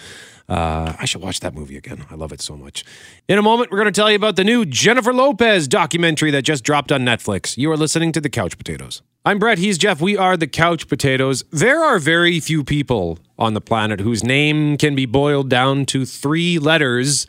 Uh, 0.48 0.94
I 1.00 1.06
should 1.06 1.22
watch 1.22 1.40
that 1.40 1.54
movie 1.54 1.78
again. 1.78 2.06
I 2.10 2.16
love 2.16 2.32
it 2.32 2.42
so 2.42 2.56
much. 2.56 2.84
In 3.28 3.40
a 3.40 3.42
moment, 3.42 3.72
we're 3.72 3.78
going 3.80 3.92
to 3.92 4.00
tell 4.00 4.10
you 4.10 4.16
about 4.16 4.36
the 4.36 4.44
new 4.44 4.66
Jennifer 4.66 5.14
Lopez 5.14 5.68
documentary 5.68 6.30
that 6.32 6.44
just 6.44 6.64
dropped 6.64 6.92
on 6.92 7.02
Netflix. 7.02 7.58
You 7.58 7.72
are 7.72 7.78
listening 7.78 8.12
to 8.12 8.22
The 8.22 8.30
Couch 8.30 8.58
Potatoes. 8.58 9.02
I'm 9.26 9.40
Brett. 9.40 9.58
He's 9.58 9.80
Jeff. 9.80 10.02
We 10.02 10.16
are 10.16 10.38
The 10.38 10.46
Couch 10.48 10.88
Potatoes. 10.88 11.44
There 11.52 11.84
are 11.84 11.98
very 11.98 12.40
few 12.40 12.64
people 12.64 13.18
on 13.40 13.56
the 13.56 13.62
planet 13.62 14.00
whose 14.00 14.24
name 14.24 14.78
can 14.78 14.94
be 14.94 15.08
boiled 15.08 15.50
down 15.50 15.88
to 15.88 16.06
three 16.06 16.60
letters 16.60 17.26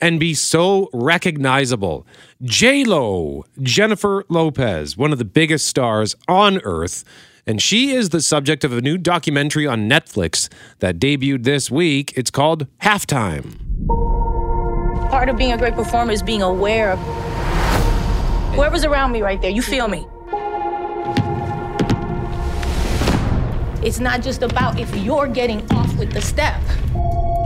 and 0.00 0.20
be 0.20 0.34
so 0.34 0.88
recognizable. 0.92 2.06
J 2.42 2.84
Lo, 2.84 3.44
Jennifer 3.60 4.24
Lopez, 4.28 4.96
one 4.96 5.12
of 5.12 5.18
the 5.18 5.24
biggest 5.24 5.66
stars 5.66 6.14
on 6.28 6.60
earth. 6.62 7.04
And 7.46 7.62
she 7.62 7.92
is 7.92 8.10
the 8.10 8.20
subject 8.20 8.62
of 8.62 8.74
a 8.74 8.82
new 8.82 8.98
documentary 8.98 9.66
on 9.66 9.88
Netflix 9.88 10.50
that 10.80 10.98
debuted 10.98 11.44
this 11.44 11.70
week. 11.70 12.12
It's 12.14 12.30
called 12.30 12.66
Halftime. 12.82 13.56
Part 15.10 15.30
of 15.30 15.38
being 15.38 15.52
a 15.52 15.56
great 15.56 15.74
performer 15.74 16.12
is 16.12 16.22
being 16.22 16.42
aware 16.42 16.92
of 16.92 16.98
whoever's 18.54 18.84
around 18.84 19.12
me 19.12 19.22
right 19.22 19.40
there. 19.40 19.50
You 19.50 19.62
feel 19.62 19.88
me? 19.88 20.06
It's 23.82 24.00
not 24.00 24.20
just 24.22 24.42
about 24.42 24.78
if 24.78 24.94
you're 24.96 25.28
getting 25.28 25.62
off 25.72 25.96
with 25.96 26.12
the 26.12 26.20
step. 26.20 26.60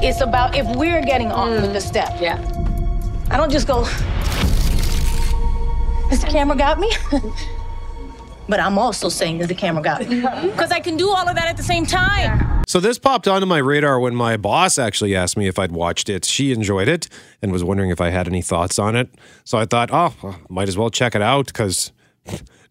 It's 0.04 0.20
about 0.20 0.56
if 0.56 0.66
we're 0.74 1.00
getting 1.00 1.30
off 1.30 1.62
with 1.62 1.72
the 1.72 1.80
step. 1.80 2.08
Mm. 2.14 2.20
Yeah. 2.20 3.28
I 3.30 3.36
don't 3.36 3.52
just 3.52 3.68
go, 3.68 3.84
has 6.10 6.20
the 6.20 6.26
camera 6.26 6.56
got 6.56 6.80
me? 6.80 6.90
but 8.48 8.58
I'm 8.58 8.78
also 8.78 9.08
saying, 9.08 9.38
that 9.38 9.46
the 9.46 9.54
camera 9.54 9.80
got 9.80 10.08
me? 10.08 10.20
Because 10.42 10.72
I 10.72 10.80
can 10.80 10.96
do 10.96 11.08
all 11.08 11.28
of 11.28 11.36
that 11.36 11.46
at 11.46 11.56
the 11.56 11.62
same 11.62 11.86
time. 11.86 12.64
So 12.66 12.80
this 12.80 12.98
popped 12.98 13.28
onto 13.28 13.46
my 13.46 13.58
radar 13.58 14.00
when 14.00 14.16
my 14.16 14.36
boss 14.36 14.76
actually 14.76 15.14
asked 15.14 15.36
me 15.36 15.46
if 15.46 15.56
I'd 15.56 15.70
watched 15.70 16.08
it. 16.08 16.24
She 16.24 16.50
enjoyed 16.50 16.88
it 16.88 17.08
and 17.40 17.52
was 17.52 17.62
wondering 17.62 17.90
if 17.90 18.00
I 18.00 18.10
had 18.10 18.26
any 18.26 18.42
thoughts 18.42 18.80
on 18.80 18.96
it. 18.96 19.08
So 19.44 19.56
I 19.56 19.66
thought, 19.66 19.90
oh, 19.92 20.14
well, 20.20 20.40
might 20.48 20.66
as 20.68 20.76
well 20.76 20.90
check 20.90 21.14
it 21.14 21.22
out 21.22 21.46
because 21.46 21.92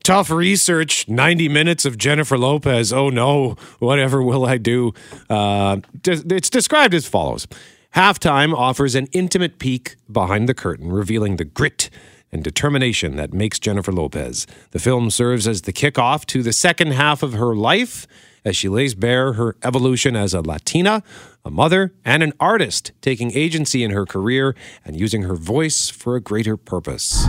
tough 0.04 0.30
research 0.30 1.08
90 1.08 1.50
minutes 1.50 1.86
of 1.86 1.98
jennifer 1.98 2.38
lopez. 2.38 2.92
Oh 2.92 3.10
no 3.10 3.56
whatever 3.80 4.22
will 4.22 4.46
i 4.46 4.58
do? 4.58 4.94
Uh, 5.30 5.78
it's 6.06 6.50
described 6.50 6.94
as 6.94 7.08
follows. 7.08 7.48
Halftime 7.96 8.54
offers 8.54 8.96
an 8.96 9.08
intimate 9.12 9.60
peek 9.60 9.96
behind 10.12 10.48
the 10.48 10.54
curtain 10.54 10.92
revealing 10.92 11.36
the 11.36 11.46
grit 11.46 11.90
and 12.32 12.44
determination 12.44 13.18
that 13.18 13.34
makes 13.34 13.60
jennifer 13.60 13.92
lopez. 13.92 14.48
The 14.72 14.80
film 14.80 15.12
serves 15.12 15.48
as 15.48 15.64
the 15.64 15.74
kickoff 15.74 16.26
to 16.28 16.42
the 16.42 16.54
second 16.54 16.94
half 16.94 17.24
of 17.24 17.34
her 17.34 17.56
life 17.56 18.08
as 18.44 18.56
she 18.56 18.70
lays 18.70 18.96
bare 18.96 19.34
her 19.34 19.56
evolution 19.64 20.16
as 20.16 20.34
a 20.34 20.42
latina 20.42 21.04
a 21.44 21.52
mother 21.52 21.94
and 22.06 22.24
an 22.24 22.34
artist 22.40 22.92
taking 23.02 23.32
agency 23.32 23.84
in 23.84 23.92
her 23.92 24.06
career 24.06 24.56
and 24.86 25.00
using 25.00 25.24
her 25.24 25.36
voice 25.36 25.90
for 25.90 26.16
a 26.16 26.22
greater 26.22 26.56
purpose. 26.58 27.26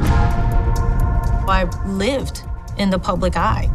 I 1.49 1.69
lived 1.87 2.45
in 2.79 2.91
the 2.91 2.99
public 2.99 3.37
eye. 3.37 3.71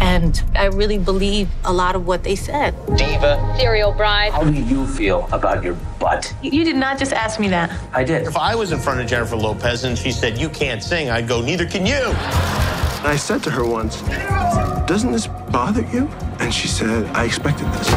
And 0.00 0.42
I 0.54 0.66
really 0.66 0.98
believe 0.98 1.48
a 1.64 1.72
lot 1.72 1.96
of 1.96 2.06
what 2.06 2.22
they 2.22 2.36
said. 2.36 2.74
Diva. 2.96 3.54
Serial 3.58 3.92
bride. 3.92 4.32
How 4.32 4.44
do 4.44 4.52
you 4.52 4.86
feel 4.86 5.28
about 5.32 5.62
your 5.62 5.74
butt? 5.98 6.34
You 6.42 6.64
did 6.64 6.76
not 6.76 6.98
just 6.98 7.12
ask 7.12 7.40
me 7.40 7.48
that. 7.48 7.70
I 7.92 8.04
did. 8.04 8.26
If 8.26 8.36
I 8.36 8.54
was 8.54 8.72
in 8.72 8.78
front 8.78 9.00
of 9.00 9.06
Jennifer 9.06 9.36
Lopez 9.36 9.84
and 9.84 9.98
she 9.98 10.12
said, 10.12 10.38
You 10.38 10.48
can't 10.48 10.82
sing, 10.82 11.10
I'd 11.10 11.28
go, 11.28 11.40
Neither 11.42 11.66
can 11.66 11.84
you. 11.84 12.14
I 13.04 13.16
said 13.16 13.42
to 13.44 13.50
her 13.50 13.64
once, 13.64 14.00
Doesn't 14.86 15.12
this 15.12 15.26
bother 15.26 15.82
you? 15.92 16.08
And 16.38 16.54
she 16.54 16.68
said, 16.68 17.04
I 17.14 17.24
expected 17.24 17.66
this. 17.72 17.88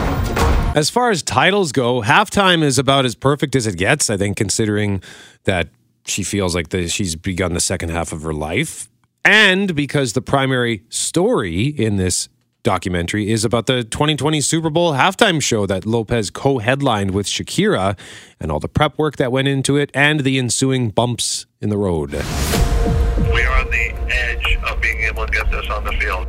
As 0.75 0.89
far 0.89 1.11
as 1.11 1.21
titles 1.21 1.71
go, 1.71 2.01
halftime 2.01 2.63
is 2.63 2.79
about 2.79 3.05
as 3.05 3.13
perfect 3.13 3.55
as 3.55 3.67
it 3.67 3.77
gets, 3.77 4.09
I 4.09 4.17
think, 4.17 4.37
considering 4.37 5.01
that 5.43 5.69
she 6.05 6.23
feels 6.23 6.55
like 6.55 6.69
the, 6.69 6.87
she's 6.87 7.15
begun 7.15 7.53
the 7.53 7.59
second 7.59 7.89
half 7.89 8.11
of 8.11 8.23
her 8.23 8.33
life. 8.33 8.87
And 9.23 9.75
because 9.75 10.13
the 10.13 10.21
primary 10.21 10.83
story 10.89 11.65
in 11.65 11.97
this 11.97 12.27
documentary 12.63 13.31
is 13.31 13.43
about 13.43 13.65
the 13.65 13.83
2020 13.83 14.41
Super 14.41 14.69
Bowl 14.69 14.93
halftime 14.93 15.41
show 15.41 15.65
that 15.65 15.85
Lopez 15.85 16.29
co 16.29 16.59
headlined 16.59 17.11
with 17.11 17.27
Shakira 17.27 17.97
and 18.39 18.51
all 18.51 18.59
the 18.59 18.67
prep 18.67 18.97
work 18.97 19.17
that 19.17 19.31
went 19.31 19.47
into 19.47 19.77
it 19.77 19.91
and 19.93 20.21
the 20.21 20.37
ensuing 20.37 20.89
bumps 20.89 21.45
in 21.59 21.69
the 21.69 21.77
road. 21.77 22.11
We 22.11 23.43
are 23.43 23.59
on 23.59 23.69
the 23.69 23.93
edge 24.09 24.57
of 24.69 24.81
being 24.81 25.01
able 25.03 25.25
to 25.25 25.31
get 25.31 25.49
this 25.51 25.69
on 25.69 25.83
the 25.83 25.91
field. 25.93 26.27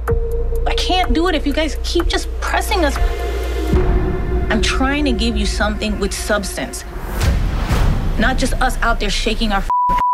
I 0.66 0.74
can't 0.74 1.12
do 1.12 1.28
it 1.28 1.34
if 1.34 1.46
you 1.46 1.52
guys 1.52 1.78
keep 1.84 2.06
just 2.08 2.28
pressing 2.40 2.84
us. 2.84 2.96
I'm 4.50 4.62
trying 4.62 5.04
to 5.06 5.12
give 5.12 5.36
you 5.36 5.46
something 5.46 5.98
with 5.98 6.12
substance. 6.12 6.84
Not 8.18 8.36
just 8.36 8.52
us 8.54 8.76
out 8.82 9.00
there 9.00 9.10
shaking 9.10 9.52
our 9.52 9.64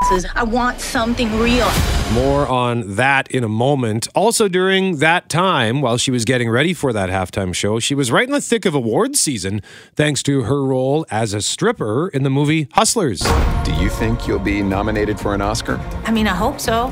asses. 0.08 0.30
I 0.34 0.44
want 0.44 0.80
something 0.80 1.38
real. 1.38 1.68
More 2.12 2.46
on 2.46 2.96
that 2.96 3.30
in 3.30 3.44
a 3.44 3.48
moment. 3.48 4.08
Also, 4.14 4.48
during 4.48 4.96
that 4.98 5.28
time, 5.28 5.80
while 5.80 5.98
she 5.98 6.10
was 6.10 6.24
getting 6.24 6.48
ready 6.50 6.72
for 6.72 6.92
that 6.92 7.10
halftime 7.10 7.54
show, 7.54 7.78
she 7.78 7.94
was 7.94 8.10
right 8.10 8.26
in 8.26 8.32
the 8.32 8.40
thick 8.40 8.64
of 8.64 8.74
awards 8.74 9.20
season 9.20 9.60
thanks 9.94 10.22
to 10.24 10.42
her 10.42 10.64
role 10.64 11.04
as 11.10 11.34
a 11.34 11.42
stripper 11.42 12.08
in 12.08 12.22
the 12.22 12.30
movie 12.30 12.68
Hustlers. 12.72 13.20
Do 13.64 13.74
you 13.74 13.90
think 13.90 14.26
you'll 14.26 14.38
be 14.38 14.62
nominated 14.62 15.20
for 15.20 15.34
an 15.34 15.40
Oscar? 15.40 15.76
I 16.04 16.10
mean, 16.10 16.26
I 16.26 16.34
hope 16.34 16.60
so. 16.60 16.88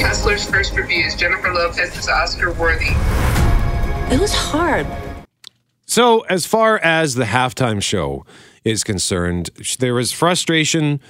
Hustler's 0.00 0.48
first 0.48 0.76
reviews 0.76 1.14
Jennifer 1.16 1.52
Lopez 1.52 1.96
is 1.96 2.08
Oscar 2.08 2.52
worthy. 2.52 2.90
It 4.14 4.20
was 4.20 4.32
hard. 4.32 4.86
So, 5.86 6.20
as 6.22 6.46
far 6.46 6.78
as 6.78 7.14
the 7.14 7.24
halftime 7.24 7.82
show 7.82 8.24
is 8.62 8.84
concerned, 8.84 9.50
there 9.78 9.94
was 9.94 10.12
frustration 10.12 11.00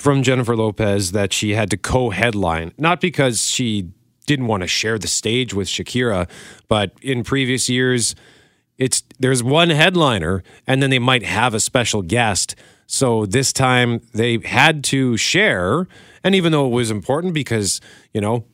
from 0.00 0.22
Jennifer 0.22 0.56
Lopez 0.56 1.12
that 1.12 1.30
she 1.30 1.50
had 1.50 1.68
to 1.68 1.76
co 1.76 2.08
headline, 2.08 2.72
not 2.78 3.02
because 3.02 3.44
she 3.50 3.90
didn't 4.24 4.46
want 4.46 4.62
to 4.62 4.66
share 4.66 4.98
the 4.98 5.06
stage 5.06 5.52
with 5.52 5.68
Shakira, 5.68 6.26
but 6.68 6.92
in 7.02 7.22
previous 7.22 7.68
years, 7.68 8.14
it's 8.78 9.02
there's 9.18 9.42
one 9.42 9.68
headliner 9.68 10.42
and 10.66 10.82
then 10.82 10.88
they 10.88 10.98
might 10.98 11.22
have 11.22 11.52
a 11.52 11.60
special 11.60 12.00
guest. 12.00 12.54
So 12.86 13.26
this 13.26 13.52
time 13.52 14.00
they 14.14 14.38
had 14.38 14.82
to 14.84 15.18
share, 15.18 15.86
and 16.24 16.34
even 16.34 16.50
though 16.50 16.66
it 16.66 16.70
was 16.70 16.90
important 16.90 17.34
because, 17.34 17.82
you 18.14 18.22
know, 18.22 18.46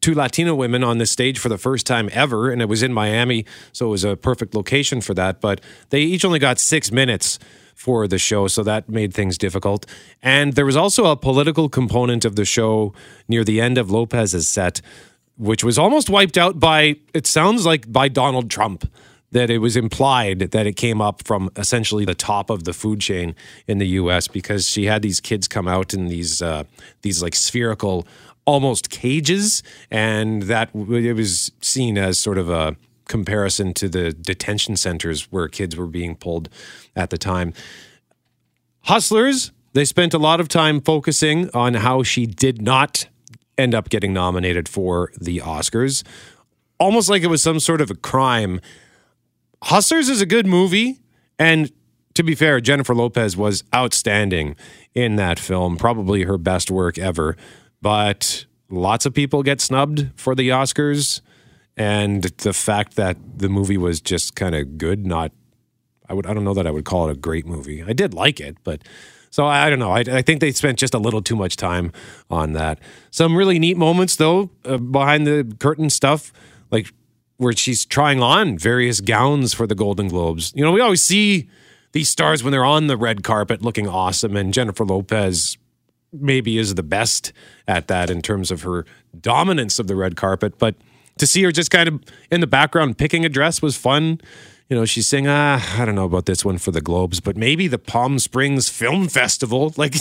two 0.00 0.14
Latino 0.14 0.54
women 0.54 0.82
on 0.82 0.96
the 0.96 1.04
stage 1.04 1.38
for 1.38 1.50
the 1.50 1.58
first 1.58 1.86
time 1.86 2.08
ever, 2.12 2.50
and 2.50 2.62
it 2.62 2.70
was 2.70 2.82
in 2.82 2.94
Miami, 2.94 3.44
so 3.72 3.88
it 3.88 3.90
was 3.90 4.04
a 4.04 4.16
perfect 4.16 4.54
location 4.54 5.02
for 5.02 5.12
that. 5.12 5.42
But 5.42 5.60
they 5.90 6.00
each 6.00 6.24
only 6.24 6.38
got 6.38 6.58
six 6.58 6.90
minutes 6.90 7.38
for 7.76 8.08
the 8.08 8.18
show, 8.18 8.48
so 8.48 8.62
that 8.64 8.88
made 8.88 9.12
things 9.12 9.36
difficult. 9.38 9.86
And 10.22 10.54
there 10.54 10.64
was 10.64 10.76
also 10.76 11.04
a 11.06 11.16
political 11.16 11.68
component 11.68 12.24
of 12.24 12.34
the 12.34 12.46
show 12.46 12.94
near 13.28 13.44
the 13.44 13.60
end 13.60 13.76
of 13.78 13.90
Lopez's 13.90 14.48
set, 14.48 14.80
which 15.36 15.62
was 15.62 15.78
almost 15.78 16.08
wiped 16.08 16.38
out 16.38 16.58
by, 16.58 16.96
it 17.12 17.26
sounds 17.26 17.66
like, 17.66 17.92
by 17.92 18.08
Donald 18.08 18.50
Trump. 18.50 18.90
That 19.32 19.50
it 19.50 19.58
was 19.58 19.76
implied 19.76 20.38
that 20.38 20.66
it 20.66 20.76
came 20.76 21.02
up 21.02 21.26
from 21.26 21.50
essentially 21.56 22.04
the 22.04 22.14
top 22.14 22.48
of 22.48 22.64
the 22.64 22.72
food 22.72 23.00
chain 23.00 23.34
in 23.66 23.78
the 23.78 23.88
U.S. 24.00 24.28
because 24.28 24.70
she 24.70 24.86
had 24.86 25.02
these 25.02 25.20
kids 25.20 25.46
come 25.48 25.68
out 25.68 25.92
in 25.92 26.06
these 26.06 26.40
uh, 26.40 26.62
these 27.02 27.22
like 27.22 27.34
spherical 27.34 28.06
almost 28.46 28.88
cages, 28.88 29.64
and 29.90 30.42
that 30.44 30.70
it 30.74 31.12
was 31.12 31.50
seen 31.60 31.98
as 31.98 32.18
sort 32.18 32.38
of 32.38 32.48
a 32.48 32.76
comparison 33.08 33.72
to 33.74 33.88
the 33.88 34.12
detention 34.12 34.76
centers 34.76 35.30
where 35.32 35.48
kids 35.48 35.76
were 35.76 35.86
being 35.86 36.14
pulled 36.16 36.48
at 36.94 37.10
the 37.10 37.18
time. 37.18 37.52
Hustlers, 38.82 39.52
they 39.72 39.84
spent 39.84 40.14
a 40.14 40.18
lot 40.18 40.40
of 40.40 40.48
time 40.48 40.80
focusing 40.80 41.50
on 41.54 41.74
how 41.74 42.02
she 42.02 42.26
did 42.26 42.62
not 42.62 43.08
end 43.58 43.74
up 43.74 43.88
getting 43.88 44.12
nominated 44.12 44.68
for 44.68 45.12
the 45.20 45.38
Oscars, 45.38 46.02
almost 46.78 47.08
like 47.08 47.22
it 47.22 47.28
was 47.28 47.42
some 47.42 47.60
sort 47.60 47.80
of 47.80 47.90
a 47.90 47.94
crime. 47.94 48.60
Hustlers 49.62 50.08
is 50.08 50.20
a 50.20 50.26
good 50.26 50.46
movie, 50.46 51.00
and 51.38 51.72
to 52.14 52.22
be 52.22 52.34
fair, 52.34 52.60
Jennifer 52.60 52.94
Lopez 52.94 53.36
was 53.36 53.64
outstanding 53.74 54.56
in 54.94 55.16
that 55.16 55.38
film, 55.38 55.76
probably 55.76 56.22
her 56.22 56.38
best 56.38 56.70
work 56.70 56.98
ever. 56.98 57.36
But 57.82 58.46
lots 58.70 59.06
of 59.06 59.14
people 59.14 59.42
get 59.42 59.60
snubbed 59.60 60.08
for 60.16 60.34
the 60.34 60.48
Oscars, 60.48 61.20
and 61.76 62.24
the 62.24 62.52
fact 62.52 62.96
that 62.96 63.16
the 63.38 63.48
movie 63.48 63.76
was 63.76 64.00
just 64.00 64.34
kind 64.34 64.54
of 64.54 64.78
good, 64.78 65.06
not 65.06 65.32
I 66.08 66.14
would 66.14 66.26
I 66.26 66.34
don't 66.34 66.44
know 66.44 66.54
that 66.54 66.66
I 66.66 66.70
would 66.70 66.84
call 66.84 67.08
it 67.08 67.12
a 67.12 67.18
great 67.18 67.46
movie. 67.46 67.82
I 67.82 67.92
did 67.92 68.14
like 68.14 68.40
it, 68.40 68.56
but 68.64 68.82
so 69.30 69.44
I, 69.46 69.66
I 69.66 69.70
don't 69.70 69.78
know. 69.78 69.90
I, 69.90 70.00
I, 70.00 70.22
think 70.22 70.40
they 70.40 70.52
spent 70.52 70.78
just 70.78 70.94
a 70.94 70.98
little 70.98 71.20
too 71.20 71.36
much 71.36 71.56
time 71.56 71.92
on 72.30 72.52
that. 72.52 72.78
Some 73.10 73.36
really 73.36 73.58
neat 73.58 73.76
moments 73.76 74.16
though 74.16 74.50
uh, 74.64 74.78
behind 74.78 75.26
the 75.26 75.54
curtain 75.58 75.90
stuff, 75.90 76.32
like 76.70 76.92
where 77.36 77.52
she's 77.52 77.84
trying 77.84 78.22
on 78.22 78.56
various 78.56 79.00
gowns 79.00 79.52
for 79.52 79.66
the 79.66 79.74
Golden 79.74 80.08
Globes. 80.08 80.52
You 80.54 80.64
know, 80.64 80.72
we 80.72 80.80
always 80.80 81.02
see 81.02 81.48
these 81.92 82.08
stars 82.08 82.42
when 82.42 82.50
they're 82.50 82.64
on 82.64 82.86
the 82.86 82.96
red 82.96 83.22
carpet 83.22 83.62
looking 83.62 83.88
awesome, 83.88 84.36
and 84.36 84.54
Jennifer 84.54 84.84
Lopez 84.84 85.58
maybe 86.12 86.56
is 86.56 86.74
the 86.74 86.82
best 86.82 87.32
at 87.68 87.88
that 87.88 88.08
in 88.08 88.22
terms 88.22 88.50
of 88.50 88.62
her 88.62 88.86
dominance 89.20 89.78
of 89.78 89.86
the 89.86 89.96
red 89.96 90.16
carpet. 90.16 90.58
But 90.58 90.76
to 91.18 91.26
see 91.26 91.42
her 91.42 91.52
just 91.52 91.70
kind 91.70 91.88
of 91.88 92.02
in 92.30 92.40
the 92.40 92.46
background 92.46 92.98
picking 92.98 93.24
a 93.24 93.28
dress 93.28 93.62
was 93.62 93.76
fun. 93.76 94.20
You 94.68 94.76
know, 94.76 94.84
she's 94.84 95.06
saying, 95.06 95.26
ah, 95.28 95.80
I 95.80 95.84
don't 95.84 95.94
know 95.94 96.04
about 96.04 96.26
this 96.26 96.44
one 96.44 96.58
for 96.58 96.72
the 96.72 96.80
Globes, 96.80 97.20
but 97.20 97.36
maybe 97.36 97.68
the 97.68 97.78
Palm 97.78 98.18
Springs 98.18 98.68
Film 98.68 99.08
Festival. 99.08 99.72
Like, 99.76 99.94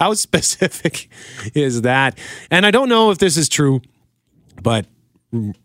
how 0.00 0.14
specific 0.14 1.08
is 1.54 1.82
that? 1.82 2.18
And 2.50 2.66
I 2.66 2.72
don't 2.72 2.88
know 2.88 3.12
if 3.12 3.18
this 3.18 3.36
is 3.36 3.48
true, 3.48 3.80
but 4.60 4.86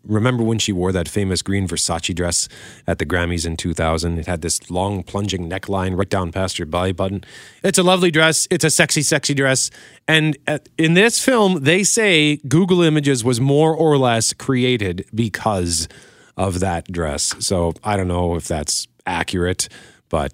remember 0.04 0.42
when 0.42 0.58
she 0.58 0.72
wore 0.72 0.92
that 0.92 1.08
famous 1.08 1.42
green 1.42 1.66
Versace 1.66 2.14
dress 2.14 2.48
at 2.86 2.98
the 2.98 3.06
Grammys 3.06 3.46
in 3.46 3.56
2000? 3.56 4.18
It 4.18 4.26
had 4.26 4.42
this 4.42 4.70
long 4.70 5.02
plunging 5.02 5.50
neckline 5.50 5.96
right 5.96 6.08
down 6.08 6.32
past 6.32 6.58
your 6.58 6.66
belly 6.66 6.92
button. 6.92 7.24
It's 7.62 7.78
a 7.78 7.82
lovely 7.82 8.10
dress. 8.10 8.46
It's 8.50 8.64
a 8.64 8.70
sexy, 8.70 9.02
sexy 9.02 9.34
dress. 9.34 9.70
And 10.06 10.36
in 10.78 10.94
this 10.94 11.24
film, 11.24 11.64
they 11.64 11.82
say 11.82 12.36
Google 12.48 12.82
Images 12.82 13.24
was 13.24 13.40
more 13.40 13.74
or 13.74 13.98
less 13.98 14.32
created 14.32 15.04
because 15.14 15.88
of 16.36 16.60
that 16.60 16.90
dress. 16.90 17.34
So 17.40 17.72
I 17.82 17.96
don't 17.96 18.08
know 18.08 18.36
if 18.36 18.46
that's 18.46 18.86
accurate, 19.06 19.68
but 20.08 20.32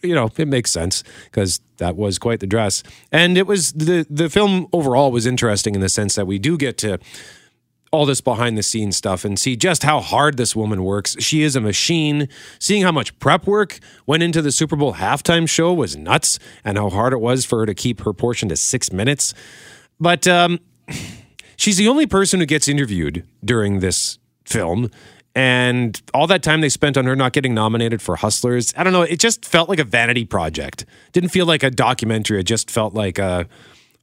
you 0.00 0.14
know 0.14 0.30
it 0.36 0.46
makes 0.46 0.70
sense 0.70 1.02
because 1.24 1.60
that 1.78 1.96
was 1.96 2.16
quite 2.16 2.38
the 2.38 2.46
dress 2.46 2.84
and 3.10 3.36
it 3.36 3.48
was 3.48 3.72
the 3.72 4.06
the 4.08 4.30
film 4.30 4.68
overall 4.72 5.10
was 5.10 5.26
interesting 5.26 5.74
in 5.74 5.80
the 5.80 5.88
sense 5.88 6.14
that 6.14 6.24
we 6.24 6.38
do 6.38 6.56
get 6.56 6.78
to 6.78 7.00
all 7.92 8.06
this 8.06 8.22
behind 8.22 8.56
the 8.56 8.62
scenes 8.62 8.96
stuff 8.96 9.22
and 9.24 9.38
see 9.38 9.54
just 9.54 9.82
how 9.82 10.00
hard 10.00 10.38
this 10.38 10.56
woman 10.56 10.82
works. 10.82 11.14
She 11.20 11.42
is 11.42 11.54
a 11.54 11.60
machine. 11.60 12.28
Seeing 12.58 12.82
how 12.82 12.90
much 12.90 13.16
prep 13.18 13.46
work 13.46 13.78
went 14.06 14.22
into 14.22 14.40
the 14.40 14.50
Super 14.50 14.76
Bowl 14.76 14.94
halftime 14.94 15.48
show 15.48 15.72
was 15.74 15.94
nuts, 15.94 16.38
and 16.64 16.78
how 16.78 16.88
hard 16.88 17.12
it 17.12 17.20
was 17.20 17.44
for 17.44 17.60
her 17.60 17.66
to 17.66 17.74
keep 17.74 18.00
her 18.00 18.14
portion 18.14 18.48
to 18.48 18.56
six 18.56 18.90
minutes. 18.92 19.34
But 20.00 20.26
um, 20.26 20.58
she's 21.56 21.76
the 21.76 21.86
only 21.86 22.06
person 22.06 22.40
who 22.40 22.46
gets 22.46 22.66
interviewed 22.66 23.24
during 23.44 23.80
this 23.80 24.18
film. 24.44 24.90
And 25.34 26.00
all 26.12 26.26
that 26.26 26.42
time 26.42 26.60
they 26.60 26.68
spent 26.68 26.96
on 26.96 27.06
her 27.06 27.16
not 27.16 27.32
getting 27.32 27.54
nominated 27.54 28.02
for 28.02 28.16
Hustlers, 28.16 28.74
I 28.76 28.84
don't 28.84 28.92
know, 28.92 29.02
it 29.02 29.18
just 29.18 29.46
felt 29.46 29.68
like 29.68 29.78
a 29.78 29.84
vanity 29.84 30.26
project. 30.26 30.84
Didn't 31.12 31.30
feel 31.30 31.46
like 31.46 31.62
a 31.62 31.70
documentary. 31.70 32.40
It 32.40 32.44
just 32.44 32.70
felt 32.70 32.92
like 32.92 33.18
a 33.18 33.46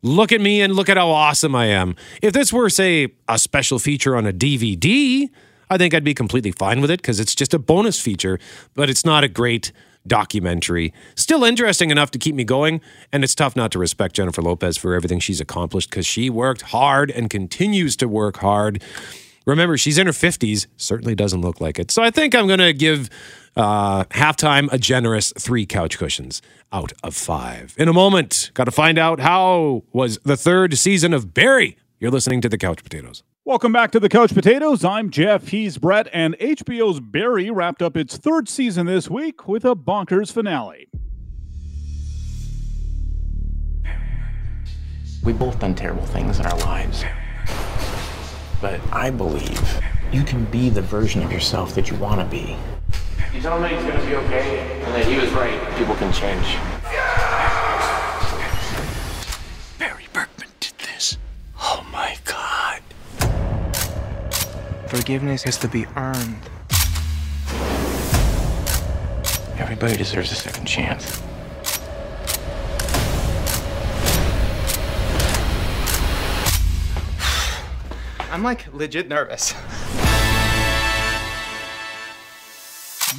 look 0.01 0.31
at 0.31 0.41
me 0.41 0.61
and 0.61 0.75
look 0.75 0.89
at 0.89 0.97
how 0.97 1.09
awesome 1.09 1.55
I 1.55 1.65
am. 1.65 1.95
If 2.21 2.33
this 2.33 2.53
were, 2.53 2.69
say, 2.69 3.13
a 3.27 3.37
special 3.37 3.79
feature 3.79 4.15
on 4.15 4.25
a 4.25 4.33
DVD, 4.33 5.29
I 5.69 5.77
think 5.77 5.93
I'd 5.93 6.03
be 6.03 6.13
completely 6.13 6.51
fine 6.51 6.81
with 6.81 6.91
it 6.91 7.01
because 7.01 7.19
it's 7.19 7.35
just 7.35 7.53
a 7.53 7.59
bonus 7.59 7.99
feature, 7.99 8.39
but 8.73 8.89
it's 8.89 9.05
not 9.05 9.23
a 9.23 9.27
great 9.27 9.71
documentary. 10.07 10.93
Still 11.15 11.43
interesting 11.43 11.91
enough 11.91 12.11
to 12.11 12.19
keep 12.19 12.33
me 12.33 12.43
going, 12.43 12.81
and 13.11 13.23
it's 13.23 13.35
tough 13.35 13.55
not 13.55 13.71
to 13.71 13.79
respect 13.79 14.15
Jennifer 14.15 14.41
Lopez 14.41 14.77
for 14.77 14.93
everything 14.93 15.19
she's 15.19 15.41
accomplished 15.41 15.89
because 15.89 16.05
she 16.05 16.29
worked 16.29 16.61
hard 16.61 17.11
and 17.11 17.29
continues 17.29 17.95
to 17.97 18.07
work 18.07 18.37
hard. 18.37 18.81
Remember, 19.45 19.77
she's 19.77 19.97
in 19.97 20.07
her 20.07 20.13
50s, 20.13 20.67
certainly 20.77 21.15
doesn't 21.15 21.41
look 21.41 21.59
like 21.61 21.79
it. 21.79 21.91
So 21.91 22.01
I 22.01 22.11
think 22.11 22.35
I'm 22.35 22.47
going 22.47 22.59
to 22.59 22.73
give 22.73 23.09
uh, 23.55 24.03
halftime 24.05 24.71
a 24.71 24.77
generous 24.77 25.33
three 25.37 25.65
couch 25.65 25.97
cushions 25.97 26.41
out 26.71 26.93
of 27.03 27.15
five. 27.15 27.75
In 27.77 27.87
a 27.87 27.93
moment, 27.93 28.51
got 28.53 28.65
to 28.65 28.71
find 28.71 28.97
out 28.97 29.19
how 29.19 29.83
was 29.91 30.17
the 30.19 30.37
third 30.37 30.77
season 30.77 31.13
of 31.13 31.33
Barry. 31.33 31.77
You're 31.99 32.11
listening 32.11 32.41
to 32.41 32.49
the 32.49 32.57
Couch 32.57 32.83
Potatoes. 32.83 33.23
Welcome 33.45 33.73
back 33.73 33.91
to 33.91 33.99
the 33.99 34.09
Couch 34.09 34.33
Potatoes. 34.33 34.85
I'm 34.85 35.09
Jeff. 35.09 35.47
He's 35.47 35.77
Brett, 35.77 36.07
and 36.13 36.37
HBO's 36.37 36.99
Barry 36.99 37.49
wrapped 37.49 37.81
up 37.81 37.97
its 37.97 38.15
third 38.15 38.47
season 38.47 38.85
this 38.85 39.09
week 39.09 39.47
with 39.47 39.65
a 39.65 39.75
bonkers 39.75 40.31
finale. 40.31 40.87
We've 45.23 45.37
both 45.37 45.59
done 45.59 45.75
terrible 45.75 46.05
things 46.05 46.39
in 46.39 46.45
our 46.45 46.57
lives. 46.59 47.03
But 48.61 48.79
I 48.91 49.09
believe 49.09 49.81
you 50.11 50.23
can 50.23 50.45
be 50.45 50.69
the 50.69 50.81
version 50.81 51.23
of 51.23 51.31
yourself 51.31 51.75
that 51.75 51.89
you 51.89 51.97
want 51.97 52.19
to 52.21 52.25
be. 52.27 52.55
You 53.33 53.41
tell 53.41 53.59
me 53.61 53.69
he's 53.69 53.83
gonna 53.83 54.05
be 54.05 54.15
okay, 54.15 54.59
and 54.83 54.95
that 54.95 55.05
he 55.05 55.17
was 55.17 55.29
right. 55.33 55.77
People 55.77 55.93
can 55.95 56.11
change. 56.11 56.57
Barry 59.77 60.07
Berkman 60.11 60.49
did 60.59 60.73
this. 60.79 61.17
Oh 61.61 61.85
my 61.91 62.17
god. 62.25 62.81
Forgiveness 64.89 65.43
has 65.43 65.57
to 65.59 65.67
be 65.67 65.85
earned. 65.95 66.49
Everybody 69.59 69.95
deserves 69.95 70.31
a 70.31 70.35
second 70.35 70.65
chance. 70.65 71.21
I'm 78.31 78.41
like 78.41 78.73
legit 78.73 79.07
nervous. 79.07 79.53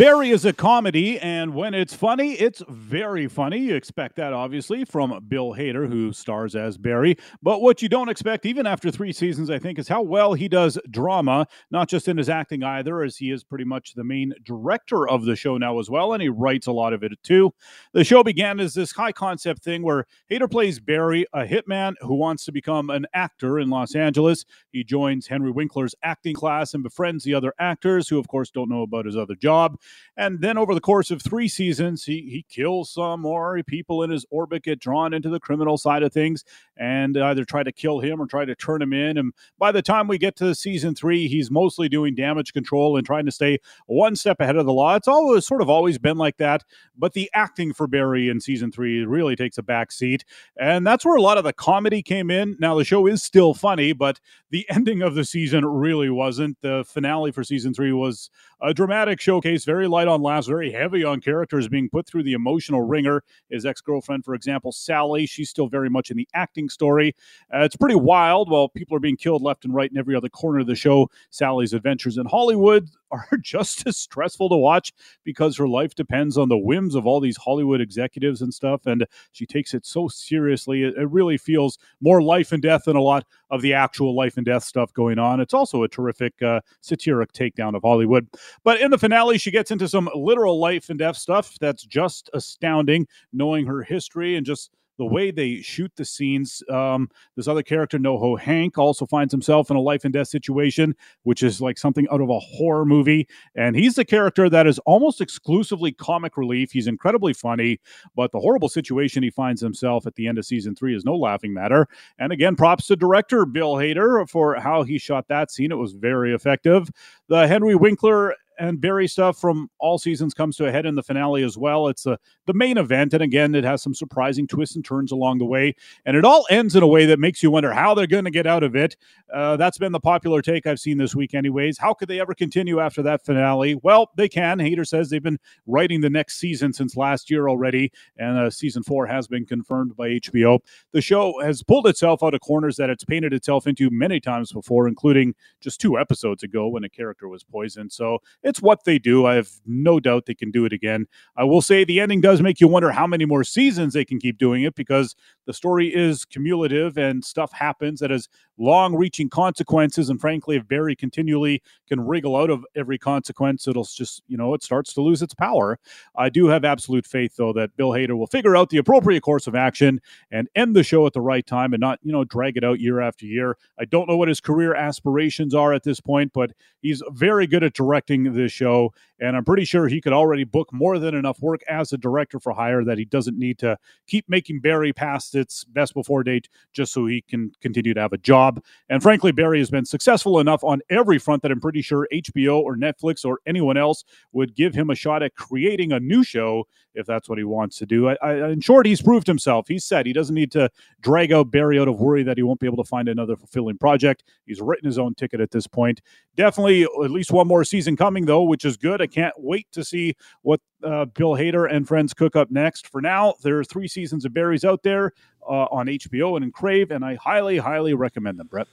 Barry 0.00 0.30
is 0.30 0.46
a 0.46 0.54
comedy, 0.54 1.18
and 1.18 1.54
when 1.54 1.74
it's 1.74 1.92
funny, 1.92 2.32
it's 2.32 2.62
very 2.70 3.28
funny. 3.28 3.58
You 3.58 3.74
expect 3.74 4.16
that, 4.16 4.32
obviously, 4.32 4.86
from 4.86 5.22
Bill 5.28 5.52
Hader, 5.52 5.86
who 5.86 6.14
stars 6.14 6.56
as 6.56 6.78
Barry. 6.78 7.18
But 7.42 7.60
what 7.60 7.82
you 7.82 7.88
don't 7.90 8.08
expect, 8.08 8.46
even 8.46 8.66
after 8.66 8.90
three 8.90 9.12
seasons, 9.12 9.50
I 9.50 9.58
think, 9.58 9.78
is 9.78 9.88
how 9.88 10.00
well 10.00 10.32
he 10.32 10.48
does 10.48 10.78
drama, 10.90 11.46
not 11.70 11.90
just 11.90 12.08
in 12.08 12.16
his 12.16 12.30
acting 12.30 12.64
either, 12.64 13.02
as 13.02 13.18
he 13.18 13.30
is 13.30 13.44
pretty 13.44 13.66
much 13.66 13.92
the 13.92 14.02
main 14.02 14.32
director 14.42 15.06
of 15.06 15.26
the 15.26 15.36
show 15.36 15.58
now 15.58 15.78
as 15.78 15.90
well, 15.90 16.14
and 16.14 16.22
he 16.22 16.30
writes 16.30 16.66
a 16.66 16.72
lot 16.72 16.94
of 16.94 17.02
it 17.02 17.12
too. 17.22 17.52
The 17.92 18.02
show 18.02 18.24
began 18.24 18.58
as 18.58 18.72
this 18.72 18.92
high 18.92 19.12
concept 19.12 19.62
thing 19.62 19.82
where 19.82 20.06
Hader 20.30 20.50
plays 20.50 20.80
Barry, 20.80 21.26
a 21.34 21.44
hitman 21.44 21.92
who 22.00 22.14
wants 22.14 22.46
to 22.46 22.52
become 22.52 22.88
an 22.88 23.04
actor 23.12 23.58
in 23.58 23.68
Los 23.68 23.94
Angeles. 23.94 24.46
He 24.72 24.82
joins 24.82 25.26
Henry 25.26 25.52
Winkler's 25.52 25.94
acting 26.02 26.34
class 26.34 26.72
and 26.72 26.82
befriends 26.82 27.22
the 27.22 27.34
other 27.34 27.52
actors, 27.58 28.08
who, 28.08 28.18
of 28.18 28.28
course, 28.28 28.50
don't 28.50 28.70
know 28.70 28.80
about 28.80 29.04
his 29.04 29.18
other 29.18 29.34
job. 29.34 29.76
And 30.16 30.40
then 30.40 30.58
over 30.58 30.74
the 30.74 30.80
course 30.80 31.10
of 31.10 31.22
three 31.22 31.48
seasons, 31.48 32.04
he, 32.04 32.20
he 32.22 32.44
kills 32.48 32.90
some 32.90 33.20
more 33.20 33.62
people 33.62 34.02
in 34.02 34.10
his 34.10 34.26
orbit 34.30 34.64
get 34.64 34.78
drawn 34.78 35.14
into 35.14 35.30
the 35.30 35.40
criminal 35.40 35.78
side 35.78 36.02
of 36.02 36.12
things 36.12 36.44
and 36.76 37.16
either 37.16 37.44
try 37.44 37.62
to 37.62 37.72
kill 37.72 38.00
him 38.00 38.20
or 38.20 38.26
try 38.26 38.44
to 38.44 38.54
turn 38.54 38.82
him 38.82 38.92
in. 38.92 39.16
And 39.16 39.32
by 39.58 39.72
the 39.72 39.82
time 39.82 40.08
we 40.08 40.18
get 40.18 40.36
to 40.36 40.54
season 40.54 40.94
three, 40.94 41.28
he's 41.28 41.50
mostly 41.50 41.88
doing 41.88 42.14
damage 42.14 42.52
control 42.52 42.96
and 42.96 43.06
trying 43.06 43.24
to 43.26 43.32
stay 43.32 43.58
one 43.86 44.16
step 44.16 44.40
ahead 44.40 44.56
of 44.56 44.66
the 44.66 44.72
law. 44.72 44.94
It's 44.94 45.08
always 45.08 45.46
sort 45.46 45.62
of 45.62 45.70
always 45.70 45.98
been 45.98 46.16
like 46.16 46.36
that. 46.38 46.64
But 46.96 47.14
the 47.14 47.30
acting 47.34 47.72
for 47.72 47.86
Barry 47.86 48.28
in 48.28 48.40
season 48.40 48.70
three 48.70 49.04
really 49.04 49.36
takes 49.36 49.58
a 49.58 49.62
back 49.62 49.92
seat. 49.92 50.24
And 50.58 50.86
that's 50.86 51.04
where 51.04 51.16
a 51.16 51.22
lot 51.22 51.38
of 51.38 51.44
the 51.44 51.52
comedy 51.52 52.02
came 52.02 52.30
in. 52.30 52.56
Now, 52.60 52.74
the 52.74 52.84
show 52.84 53.06
is 53.06 53.22
still 53.22 53.54
funny, 53.54 53.92
but 53.92 54.20
the 54.50 54.66
ending 54.70 55.02
of 55.02 55.14
the 55.14 55.24
season 55.24 55.64
really 55.64 56.10
wasn't. 56.10 56.60
The 56.60 56.84
finale 56.86 57.32
for 57.32 57.44
season 57.44 57.72
three 57.72 57.92
was 57.92 58.30
a 58.60 58.74
dramatic 58.74 59.20
showcase, 59.20 59.64
very 59.70 59.86
light 59.86 60.08
on 60.08 60.20
laughs, 60.20 60.48
very 60.48 60.72
heavy 60.72 61.04
on 61.04 61.20
characters 61.20 61.68
being 61.68 61.88
put 61.88 62.04
through 62.04 62.24
the 62.24 62.32
emotional 62.32 62.82
ringer. 62.82 63.22
His 63.50 63.64
ex 63.64 63.80
girlfriend, 63.80 64.24
for 64.24 64.34
example, 64.34 64.72
Sally, 64.72 65.26
she's 65.26 65.48
still 65.48 65.68
very 65.68 65.88
much 65.88 66.10
in 66.10 66.16
the 66.16 66.26
acting 66.34 66.68
story. 66.68 67.14
Uh, 67.54 67.60
it's 67.60 67.76
pretty 67.76 67.94
wild. 67.94 68.50
While 68.50 68.68
people 68.68 68.96
are 68.96 69.00
being 69.00 69.16
killed 69.16 69.42
left 69.42 69.64
and 69.64 69.72
right 69.72 69.88
in 69.88 69.96
every 69.96 70.16
other 70.16 70.28
corner 70.28 70.58
of 70.58 70.66
the 70.66 70.74
show, 70.74 71.08
Sally's 71.30 71.72
adventures 71.72 72.18
in 72.18 72.26
Hollywood 72.26 72.88
are 73.10 73.28
just 73.42 73.86
as 73.86 73.96
stressful 73.96 74.48
to 74.48 74.56
watch 74.56 74.92
because 75.24 75.56
her 75.56 75.68
life 75.68 75.94
depends 75.94 76.36
on 76.36 76.48
the 76.48 76.58
whims 76.58 76.94
of 76.94 77.06
all 77.06 77.20
these 77.20 77.36
Hollywood 77.36 77.80
executives 77.80 78.42
and 78.42 78.52
stuff. 78.52 78.86
And 78.86 79.06
she 79.32 79.46
takes 79.46 79.74
it 79.74 79.86
so 79.86 80.08
seriously. 80.08 80.82
It, 80.82 81.10
really 81.10 81.38
feels 81.38 81.76
more 82.00 82.22
life 82.22 82.52
and 82.52 82.62
death 82.62 82.84
than 82.84 82.94
a 82.94 83.02
lot 83.02 83.24
of 83.50 83.62
the 83.62 83.74
actual 83.74 84.14
life 84.14 84.36
and 84.36 84.46
death 84.46 84.62
stuff 84.62 84.92
going 84.92 85.18
on. 85.18 85.40
It's 85.40 85.54
also 85.54 85.82
a 85.82 85.88
terrific 85.88 86.40
uh, 86.40 86.60
satiric 86.82 87.32
takedown 87.32 87.74
of 87.74 87.82
Hollywood. 87.82 88.28
But 88.62 88.80
in 88.80 88.92
the 88.92 88.98
finale, 88.98 89.38
she 89.38 89.50
gets 89.50 89.72
into 89.72 89.88
some 89.88 90.08
literal 90.14 90.60
life 90.60 90.88
and 90.88 90.98
death 90.98 91.16
stuff 91.16 91.56
that's 91.60 91.84
just 91.84 92.30
astounding, 92.32 93.08
knowing 93.32 93.66
her 93.66 93.82
history 93.82 94.36
and 94.36 94.46
just 94.46 94.70
the 95.00 95.06
way 95.06 95.30
they 95.30 95.62
shoot 95.62 95.90
the 95.96 96.04
scenes. 96.04 96.62
Um, 96.68 97.08
this 97.34 97.48
other 97.48 97.62
character, 97.62 97.98
NoHo 97.98 98.38
Hank, 98.38 98.76
also 98.76 99.06
finds 99.06 99.32
himself 99.32 99.70
in 99.70 99.76
a 99.76 99.80
life 99.80 100.04
and 100.04 100.12
death 100.12 100.28
situation, 100.28 100.94
which 101.22 101.42
is 101.42 101.58
like 101.58 101.78
something 101.78 102.06
out 102.12 102.20
of 102.20 102.28
a 102.28 102.38
horror 102.38 102.84
movie. 102.84 103.26
And 103.54 103.74
he's 103.74 103.94
the 103.94 104.04
character 104.04 104.50
that 104.50 104.66
is 104.66 104.78
almost 104.80 105.22
exclusively 105.22 105.90
comic 105.90 106.36
relief. 106.36 106.70
He's 106.70 106.86
incredibly 106.86 107.32
funny, 107.32 107.80
but 108.14 108.30
the 108.30 108.40
horrible 108.40 108.68
situation 108.68 109.22
he 109.22 109.30
finds 109.30 109.62
himself 109.62 110.06
at 110.06 110.16
the 110.16 110.28
end 110.28 110.36
of 110.36 110.44
season 110.44 110.74
three 110.74 110.94
is 110.94 111.02
no 111.02 111.16
laughing 111.16 111.54
matter. 111.54 111.88
And 112.18 112.30
again, 112.30 112.54
props 112.54 112.86
to 112.88 112.96
director 112.96 113.46
Bill 113.46 113.76
Hader 113.76 114.28
for 114.28 114.56
how 114.56 114.82
he 114.82 114.98
shot 114.98 115.28
that 115.28 115.50
scene. 115.50 115.72
It 115.72 115.78
was 115.78 115.94
very 115.94 116.34
effective. 116.34 116.90
The 117.28 117.48
Henry 117.48 117.74
Winkler 117.74 118.34
and 118.60 118.80
Barry 118.80 119.08
stuff 119.08 119.38
from 119.38 119.70
all 119.78 119.98
seasons 119.98 120.34
comes 120.34 120.56
to 120.56 120.66
a 120.66 120.70
head 120.72 120.84
in 120.84 120.94
the 120.94 121.02
finale 121.02 121.42
as 121.42 121.56
well. 121.56 121.88
It's 121.88 122.04
a, 122.04 122.18
the 122.46 122.52
main 122.52 122.76
event, 122.76 123.14
and 123.14 123.22
again, 123.22 123.54
it 123.54 123.64
has 123.64 123.82
some 123.82 123.94
surprising 123.94 124.46
twists 124.46 124.76
and 124.76 124.84
turns 124.84 125.10
along 125.10 125.38
the 125.38 125.46
way, 125.46 125.74
and 126.04 126.16
it 126.16 126.26
all 126.26 126.46
ends 126.50 126.76
in 126.76 126.82
a 126.82 126.86
way 126.86 127.06
that 127.06 127.18
makes 127.18 127.42
you 127.42 127.50
wonder 127.50 127.72
how 127.72 127.94
they're 127.94 128.06
going 128.06 128.26
to 128.26 128.30
get 128.30 128.46
out 128.46 128.62
of 128.62 128.76
it. 128.76 128.96
Uh, 129.32 129.56
that's 129.56 129.78
been 129.78 129.92
the 129.92 130.00
popular 130.00 130.42
take 130.42 130.66
I've 130.66 130.78
seen 130.78 130.98
this 130.98 131.14
week, 131.14 131.34
anyways. 131.34 131.78
How 131.78 131.94
could 131.94 132.08
they 132.08 132.20
ever 132.20 132.34
continue 132.34 132.80
after 132.80 133.02
that 133.02 133.24
finale? 133.24 133.76
Well, 133.76 134.10
they 134.16 134.28
can. 134.28 134.58
Hader 134.58 134.86
says 134.86 135.08
they've 135.08 135.22
been 135.22 135.40
writing 135.66 136.02
the 136.02 136.10
next 136.10 136.38
season 136.38 136.72
since 136.72 136.96
last 136.96 137.30
year 137.30 137.48
already, 137.48 137.90
and 138.18 138.38
uh, 138.38 138.50
season 138.50 138.82
four 138.82 139.06
has 139.06 139.26
been 139.26 139.46
confirmed 139.46 139.96
by 139.96 140.10
HBO. 140.10 140.58
The 140.92 141.00
show 141.00 141.40
has 141.42 141.62
pulled 141.62 141.86
itself 141.86 142.22
out 142.22 142.34
of 142.34 142.40
corners 142.40 142.76
that 142.76 142.90
it's 142.90 143.04
painted 143.04 143.32
itself 143.32 143.66
into 143.66 143.88
many 143.90 144.20
times 144.20 144.52
before, 144.52 144.86
including 144.86 145.34
just 145.60 145.80
two 145.80 145.98
episodes 145.98 146.42
ago 146.42 146.68
when 146.68 146.84
a 146.84 146.90
character 146.90 147.26
was 147.26 147.42
poisoned. 147.42 147.90
So 147.90 148.18
it's 148.50 148.60
what 148.60 148.84
they 148.84 148.98
do. 148.98 149.24
I 149.24 149.36
have 149.36 149.48
no 149.64 149.98
doubt 150.00 150.26
they 150.26 150.34
can 150.34 150.50
do 150.50 150.66
it 150.66 150.74
again. 150.74 151.06
I 151.36 151.44
will 151.44 151.62
say 151.62 151.84
the 151.84 152.00
ending 152.00 152.20
does 152.20 152.42
make 152.42 152.60
you 152.60 152.68
wonder 152.68 152.90
how 152.90 153.06
many 153.06 153.24
more 153.24 153.44
seasons 153.44 153.94
they 153.94 154.04
can 154.04 154.18
keep 154.18 154.36
doing 154.36 154.62
it 154.64 154.74
because 154.74 155.16
the 155.46 155.52
story 155.52 155.88
is 155.94 156.24
cumulative 156.24 156.98
and 156.98 157.24
stuff 157.24 157.52
happens 157.52 158.00
that 158.00 158.10
has 158.10 158.28
long 158.58 158.94
reaching 158.94 159.28
consequences. 159.28 160.10
And 160.10 160.20
frankly, 160.20 160.56
if 160.56 160.68
Barry 160.68 160.94
continually 160.94 161.62
can 161.88 162.00
wriggle 162.00 162.36
out 162.36 162.50
of 162.50 162.64
every 162.76 162.98
consequence, 162.98 163.66
it'll 163.66 163.84
just, 163.84 164.22
you 164.28 164.36
know, 164.36 164.54
it 164.54 164.62
starts 164.62 164.92
to 164.94 165.00
lose 165.00 165.22
its 165.22 165.34
power. 165.34 165.78
I 166.14 166.28
do 166.28 166.46
have 166.48 166.64
absolute 166.64 167.06
faith, 167.06 167.36
though, 167.36 167.52
that 167.54 167.76
Bill 167.76 167.90
Hader 167.90 168.16
will 168.16 168.26
figure 168.26 168.56
out 168.56 168.70
the 168.70 168.76
appropriate 168.76 169.22
course 169.22 169.46
of 169.46 169.54
action 169.54 170.00
and 170.30 170.48
end 170.54 170.76
the 170.76 170.82
show 170.82 171.06
at 171.06 171.14
the 171.14 171.20
right 171.20 171.46
time 171.46 171.72
and 171.72 171.80
not, 171.80 171.98
you 172.02 172.12
know, 172.12 172.24
drag 172.24 172.56
it 172.56 172.64
out 172.64 172.80
year 172.80 173.00
after 173.00 173.24
year. 173.24 173.56
I 173.78 173.86
don't 173.86 174.08
know 174.08 174.16
what 174.16 174.28
his 174.28 174.40
career 174.40 174.74
aspirations 174.74 175.54
are 175.54 175.72
at 175.72 175.82
this 175.82 176.00
point, 176.00 176.32
but 176.34 176.52
he's 176.82 177.02
very 177.12 177.46
good 177.46 177.64
at 177.64 177.72
directing 177.72 178.34
this 178.34 178.52
show. 178.52 178.92
And 179.20 179.36
I'm 179.36 179.44
pretty 179.44 179.64
sure 179.64 179.86
he 179.86 180.00
could 180.00 180.12
already 180.12 180.44
book 180.44 180.72
more 180.72 180.98
than 180.98 181.14
enough 181.14 181.40
work 181.40 181.60
as 181.68 181.92
a 181.92 181.98
director 181.98 182.40
for 182.40 182.52
hire 182.52 182.84
that 182.84 182.98
he 182.98 183.04
doesn't 183.04 183.38
need 183.38 183.58
to 183.58 183.76
keep 184.06 184.28
making 184.28 184.60
Barry 184.60 184.92
past 184.92 185.34
its 185.34 185.64
best 185.64 185.94
before 185.94 186.22
date 186.24 186.48
just 186.72 186.92
so 186.92 187.06
he 187.06 187.22
can 187.22 187.52
continue 187.60 187.92
to 187.94 188.00
have 188.00 188.12
a 188.12 188.18
job. 188.18 188.62
And 188.88 189.02
frankly, 189.02 189.32
Barry 189.32 189.58
has 189.58 189.70
been 189.70 189.84
successful 189.84 190.38
enough 190.40 190.64
on 190.64 190.80
every 190.88 191.18
front 191.18 191.42
that 191.42 191.50
I'm 191.50 191.60
pretty 191.60 191.82
sure 191.82 192.08
HBO 192.12 192.60
or 192.60 192.76
Netflix 192.76 193.24
or 193.24 193.40
anyone 193.46 193.76
else 193.76 194.04
would 194.32 194.54
give 194.54 194.74
him 194.74 194.90
a 194.90 194.94
shot 194.94 195.22
at 195.22 195.34
creating 195.34 195.92
a 195.92 196.00
new 196.00 196.24
show 196.24 196.66
if 197.00 197.06
that's 197.06 197.28
what 197.28 197.38
he 197.38 197.44
wants 197.44 197.78
to 197.78 197.86
do. 197.86 198.08
I, 198.08 198.16
I, 198.22 198.50
in 198.50 198.60
short, 198.60 198.86
he's 198.86 199.02
proved 199.02 199.26
himself. 199.26 199.66
He 199.66 199.78
said 199.78 200.06
he 200.06 200.12
doesn't 200.12 200.34
need 200.34 200.52
to 200.52 200.70
drag 201.00 201.32
out 201.32 201.50
Barry 201.50 201.80
out 201.80 201.88
of 201.88 201.98
worry 201.98 202.22
that 202.22 202.36
he 202.36 202.42
won't 202.44 202.60
be 202.60 202.66
able 202.66 202.82
to 202.82 202.88
find 202.88 203.08
another 203.08 203.36
fulfilling 203.36 203.78
project. 203.78 204.22
He's 204.46 204.60
written 204.60 204.86
his 204.86 204.98
own 204.98 205.14
ticket 205.14 205.40
at 205.40 205.50
this 205.50 205.66
point. 205.66 206.00
Definitely 206.36 206.84
at 206.84 207.10
least 207.10 207.32
one 207.32 207.48
more 207.48 207.64
season 207.64 207.96
coming, 207.96 208.26
though, 208.26 208.44
which 208.44 208.64
is 208.64 208.76
good. 208.76 209.02
I 209.02 209.06
can't 209.08 209.34
wait 209.36 209.66
to 209.72 209.84
see 209.84 210.14
what 210.42 210.60
uh, 210.84 211.06
Bill 211.06 211.32
Hader 211.32 211.70
and 211.70 211.88
friends 211.88 212.14
cook 212.14 212.36
up 212.36 212.50
next. 212.50 212.86
For 212.86 213.00
now, 213.00 213.34
there 213.42 213.58
are 213.58 213.64
three 213.64 213.88
seasons 213.88 214.24
of 214.24 214.32
Barry's 214.32 214.64
out 214.64 214.82
there 214.82 215.12
uh, 215.42 215.66
on 215.70 215.86
HBO 215.86 216.36
and 216.36 216.44
in 216.44 216.52
Crave, 216.52 216.90
and 216.90 217.04
I 217.04 217.16
highly, 217.16 217.58
highly 217.58 217.94
recommend 217.94 218.38
them, 218.38 218.46
Brett. 218.46 218.68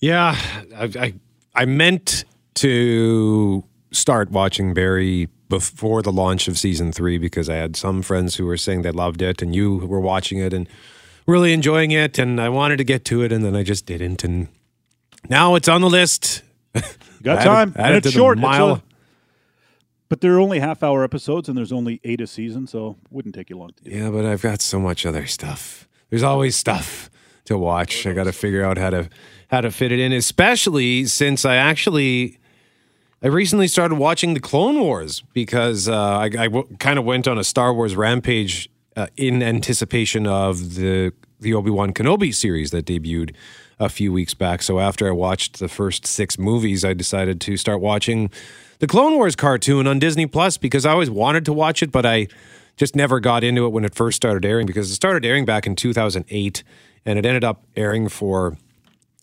Yeah, 0.00 0.36
I, 0.76 0.90
I, 0.98 1.14
I 1.54 1.64
meant 1.64 2.24
to 2.54 3.64
start 3.92 4.30
watching 4.30 4.74
Barry 4.74 5.28
before 5.48 6.02
the 6.02 6.12
launch 6.12 6.48
of 6.48 6.58
season 6.58 6.92
three 6.92 7.18
because 7.18 7.48
I 7.48 7.56
had 7.56 7.76
some 7.76 8.02
friends 8.02 8.36
who 8.36 8.46
were 8.46 8.56
saying 8.56 8.82
they 8.82 8.90
loved 8.90 9.22
it, 9.22 9.42
and 9.42 9.54
you 9.54 9.76
were 9.76 10.00
watching 10.00 10.38
it 10.38 10.52
and 10.52 10.68
really 11.26 11.52
enjoying 11.52 11.90
it, 11.90 12.18
and 12.18 12.40
I 12.40 12.48
wanted 12.48 12.78
to 12.78 12.84
get 12.84 13.04
to 13.06 13.22
it, 13.22 13.32
and 13.32 13.44
then 13.44 13.54
I 13.54 13.62
just 13.62 13.86
didn't, 13.86 14.24
and 14.24 14.48
now 15.28 15.54
it's 15.54 15.68
on 15.68 15.80
the 15.80 15.90
list. 15.90 16.42
got 17.22 17.42
time, 17.44 17.72
add 17.76 17.84
it, 17.84 17.86
and 17.88 17.96
it's 17.96 18.04
to 18.06 18.10
the 18.10 18.18
short. 18.18 18.38
It's 18.38 18.42
mile. 18.42 18.70
a- 18.70 18.82
but 20.08 20.20
they're 20.20 20.38
only 20.40 20.58
half 20.58 20.82
hour 20.82 21.04
episodes, 21.04 21.48
and 21.48 21.56
there's 21.56 21.72
only 21.72 21.98
eight 22.04 22.20
a 22.20 22.26
season, 22.26 22.66
so 22.66 22.98
it 23.02 23.12
wouldn't 23.12 23.34
take 23.34 23.48
you 23.48 23.56
long 23.56 23.70
to 23.78 23.84
do. 23.84 23.90
Yeah, 23.90 24.10
but 24.10 24.26
I've 24.26 24.42
got 24.42 24.60
so 24.60 24.78
much 24.78 25.06
other 25.06 25.24
stuff. 25.26 25.88
There's 26.10 26.22
always 26.22 26.54
stuff 26.54 27.08
to 27.46 27.56
watch. 27.56 28.06
I 28.06 28.12
got 28.12 28.24
to 28.24 28.32
figure 28.32 28.62
out 28.62 28.76
how 28.76 28.90
to 28.90 29.08
how 29.48 29.62
to 29.62 29.70
fit 29.70 29.90
it 29.92 29.98
in, 30.00 30.12
especially 30.12 31.06
since 31.06 31.44
I 31.46 31.56
actually 31.56 32.38
I 33.24 33.28
recently 33.28 33.68
started 33.68 33.96
watching 33.96 34.34
the 34.34 34.40
Clone 34.40 34.80
Wars 34.80 35.22
because 35.32 35.88
uh, 35.88 35.96
I, 35.96 36.24
I 36.24 36.48
w- 36.48 36.66
kind 36.80 36.98
of 36.98 37.04
went 37.04 37.28
on 37.28 37.38
a 37.38 37.44
Star 37.44 37.72
Wars 37.72 37.94
rampage 37.94 38.68
uh, 38.96 39.06
in 39.16 39.42
anticipation 39.42 40.26
of 40.26 40.74
the 40.74 41.12
the 41.38 41.54
Obi 41.54 41.70
Wan 41.70 41.92
Kenobi 41.92 42.34
series 42.34 42.72
that 42.72 42.84
debuted 42.86 43.34
a 43.78 43.88
few 43.88 44.12
weeks 44.12 44.34
back. 44.34 44.62
So 44.62 44.78
after 44.78 45.08
I 45.08 45.12
watched 45.12 45.58
the 45.58 45.68
first 45.68 46.06
six 46.06 46.38
movies, 46.38 46.84
I 46.84 46.94
decided 46.94 47.40
to 47.42 47.56
start 47.56 47.80
watching 47.80 48.30
the 48.78 48.86
Clone 48.86 49.14
Wars 49.14 49.36
cartoon 49.36 49.86
on 49.86 49.98
Disney 49.98 50.26
Plus 50.26 50.56
because 50.56 50.84
I 50.84 50.92
always 50.92 51.10
wanted 51.10 51.44
to 51.46 51.52
watch 51.52 51.82
it, 51.82 51.90
but 51.90 52.06
I 52.06 52.28
just 52.76 52.94
never 52.96 53.18
got 53.20 53.44
into 53.44 53.66
it 53.66 53.70
when 53.70 53.84
it 53.84 53.94
first 53.94 54.16
started 54.16 54.44
airing 54.44 54.66
because 54.66 54.90
it 54.90 54.94
started 54.94 55.24
airing 55.24 55.44
back 55.44 55.66
in 55.66 55.74
2008 55.74 56.64
and 57.04 57.18
it 57.18 57.26
ended 57.26 57.44
up 57.44 57.64
airing 57.76 58.08
for 58.08 58.56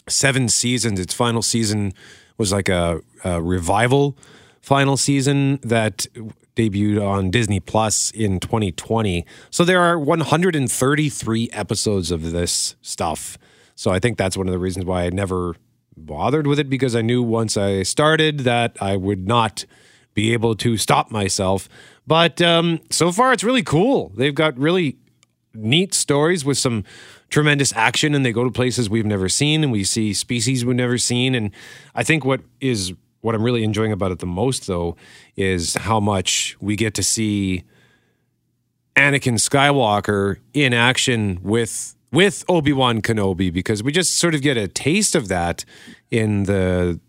seven 0.07 0.49
seasons. 0.49 0.99
Its 0.99 1.13
final 1.13 1.41
season 1.41 1.93
was 2.39 2.52
like 2.52 2.69
a, 2.69 3.02
a 3.23 3.39
revival 3.39 4.17
final 4.62 4.97
season 4.97 5.60
that 5.62 6.08
debuted 6.56 7.06
on 7.06 7.30
Disney 7.30 7.60
Plus 7.60 8.12
in 8.12 8.39
2020. 8.39 9.25
So 9.49 9.63
there 9.63 9.82
are 9.82 9.99
133 9.99 11.49
episodes 11.54 12.12
of 12.12 12.32
this 12.32 12.75
stuff. 12.82 13.38
So 13.75 13.91
I 13.91 13.99
think 13.99 14.17
that's 14.17 14.36
one 14.36 14.47
of 14.47 14.52
the 14.52 14.60
reasons 14.60 14.86
why 14.86 15.04
I 15.04 15.10
never 15.10 15.56
bothered 15.95 16.47
with 16.47 16.60
it 16.60 16.69
because 16.69 16.95
I 16.95 17.02
knew 17.02 17.21
once 17.21 17.58
I 17.58 17.84
started 17.84 18.39
that 18.39 18.78
I 18.82 18.95
would 18.95 19.28
not 19.28 19.65
be 20.13 20.34
able 20.34 20.56
to 20.56 20.78
stop 20.78 21.12
myself. 21.12 21.69
But 22.08 22.41
um, 22.41 22.80
so 22.89 23.12
far, 23.12 23.32
it's 23.32 23.43
really 23.43 23.63
cool. 23.63 24.12
They've 24.15 24.36
got 24.36 24.58
really 24.58 24.97
neat 25.54 25.93
stories 25.93 26.43
with 26.43 26.58
some 26.58 26.84
tremendous 27.29 27.73
action, 27.75 28.15
and 28.15 28.25
they 28.25 28.31
go 28.31 28.43
to 28.43 28.51
places 28.51 28.89
we've 28.89 29.05
never 29.05 29.29
seen, 29.29 29.63
and 29.63 29.71
we 29.71 29.83
see 29.83 30.13
species 30.13 30.65
we've 30.65 30.75
never 30.75 30.97
seen. 30.97 31.35
And 31.35 31.51
I 31.95 32.03
think 32.03 32.25
what 32.25 32.41
is 32.59 32.93
what 33.21 33.35
I'm 33.35 33.43
really 33.43 33.63
enjoying 33.63 33.91
about 33.91 34.11
it 34.11 34.19
the 34.19 34.25
most, 34.25 34.67
though, 34.67 34.95
is 35.35 35.75
how 35.75 35.99
much 35.99 36.55
we 36.59 36.75
get 36.75 36.93
to 36.95 37.03
see 37.03 37.63
Anakin 38.95 39.35
Skywalker 39.35 40.37
in 40.53 40.73
action 40.73 41.39
with 41.41 41.95
with 42.11 42.43
Obi 42.49 42.73
Wan 42.73 43.01
Kenobi 43.01 43.53
because 43.53 43.83
we 43.83 43.91
just 43.91 44.17
sort 44.17 44.33
of 44.33 44.41
get 44.41 44.57
a 44.57 44.67
taste 44.67 45.15
of 45.15 45.27
that 45.27 45.63
in 46.09 46.43
the 46.43 46.99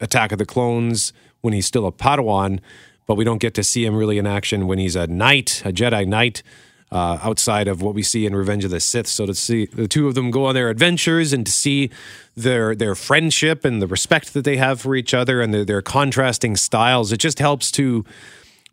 Attack 0.00 0.32
of 0.32 0.38
the 0.38 0.46
Clones 0.46 1.12
when 1.40 1.52
he's 1.52 1.66
still 1.66 1.86
a 1.86 1.92
Padawan, 1.92 2.60
but 3.06 3.14
we 3.16 3.24
don't 3.24 3.38
get 3.38 3.54
to 3.54 3.64
see 3.64 3.84
him 3.84 3.96
really 3.96 4.18
in 4.18 4.26
action 4.26 4.66
when 4.66 4.78
he's 4.78 4.96
a 4.96 5.06
knight, 5.06 5.62
a 5.64 5.72
Jedi 5.72 6.06
knight. 6.06 6.42
Uh, 6.90 7.18
outside 7.22 7.68
of 7.68 7.82
what 7.82 7.94
we 7.94 8.02
see 8.02 8.24
in 8.24 8.34
Revenge 8.34 8.64
of 8.64 8.70
the 8.70 8.80
Sith, 8.80 9.06
so 9.06 9.26
to 9.26 9.34
see 9.34 9.66
the 9.66 9.86
two 9.86 10.08
of 10.08 10.14
them 10.14 10.30
go 10.30 10.46
on 10.46 10.54
their 10.54 10.70
adventures 10.70 11.34
and 11.34 11.44
to 11.44 11.52
see 11.52 11.90
their 12.34 12.74
their 12.74 12.94
friendship 12.94 13.62
and 13.62 13.82
the 13.82 13.86
respect 13.86 14.32
that 14.32 14.44
they 14.44 14.56
have 14.56 14.80
for 14.80 14.96
each 14.96 15.12
other 15.12 15.42
and 15.42 15.52
their, 15.52 15.66
their 15.66 15.82
contrasting 15.82 16.56
styles, 16.56 17.12
it 17.12 17.18
just 17.18 17.40
helps 17.40 17.70
to 17.72 18.06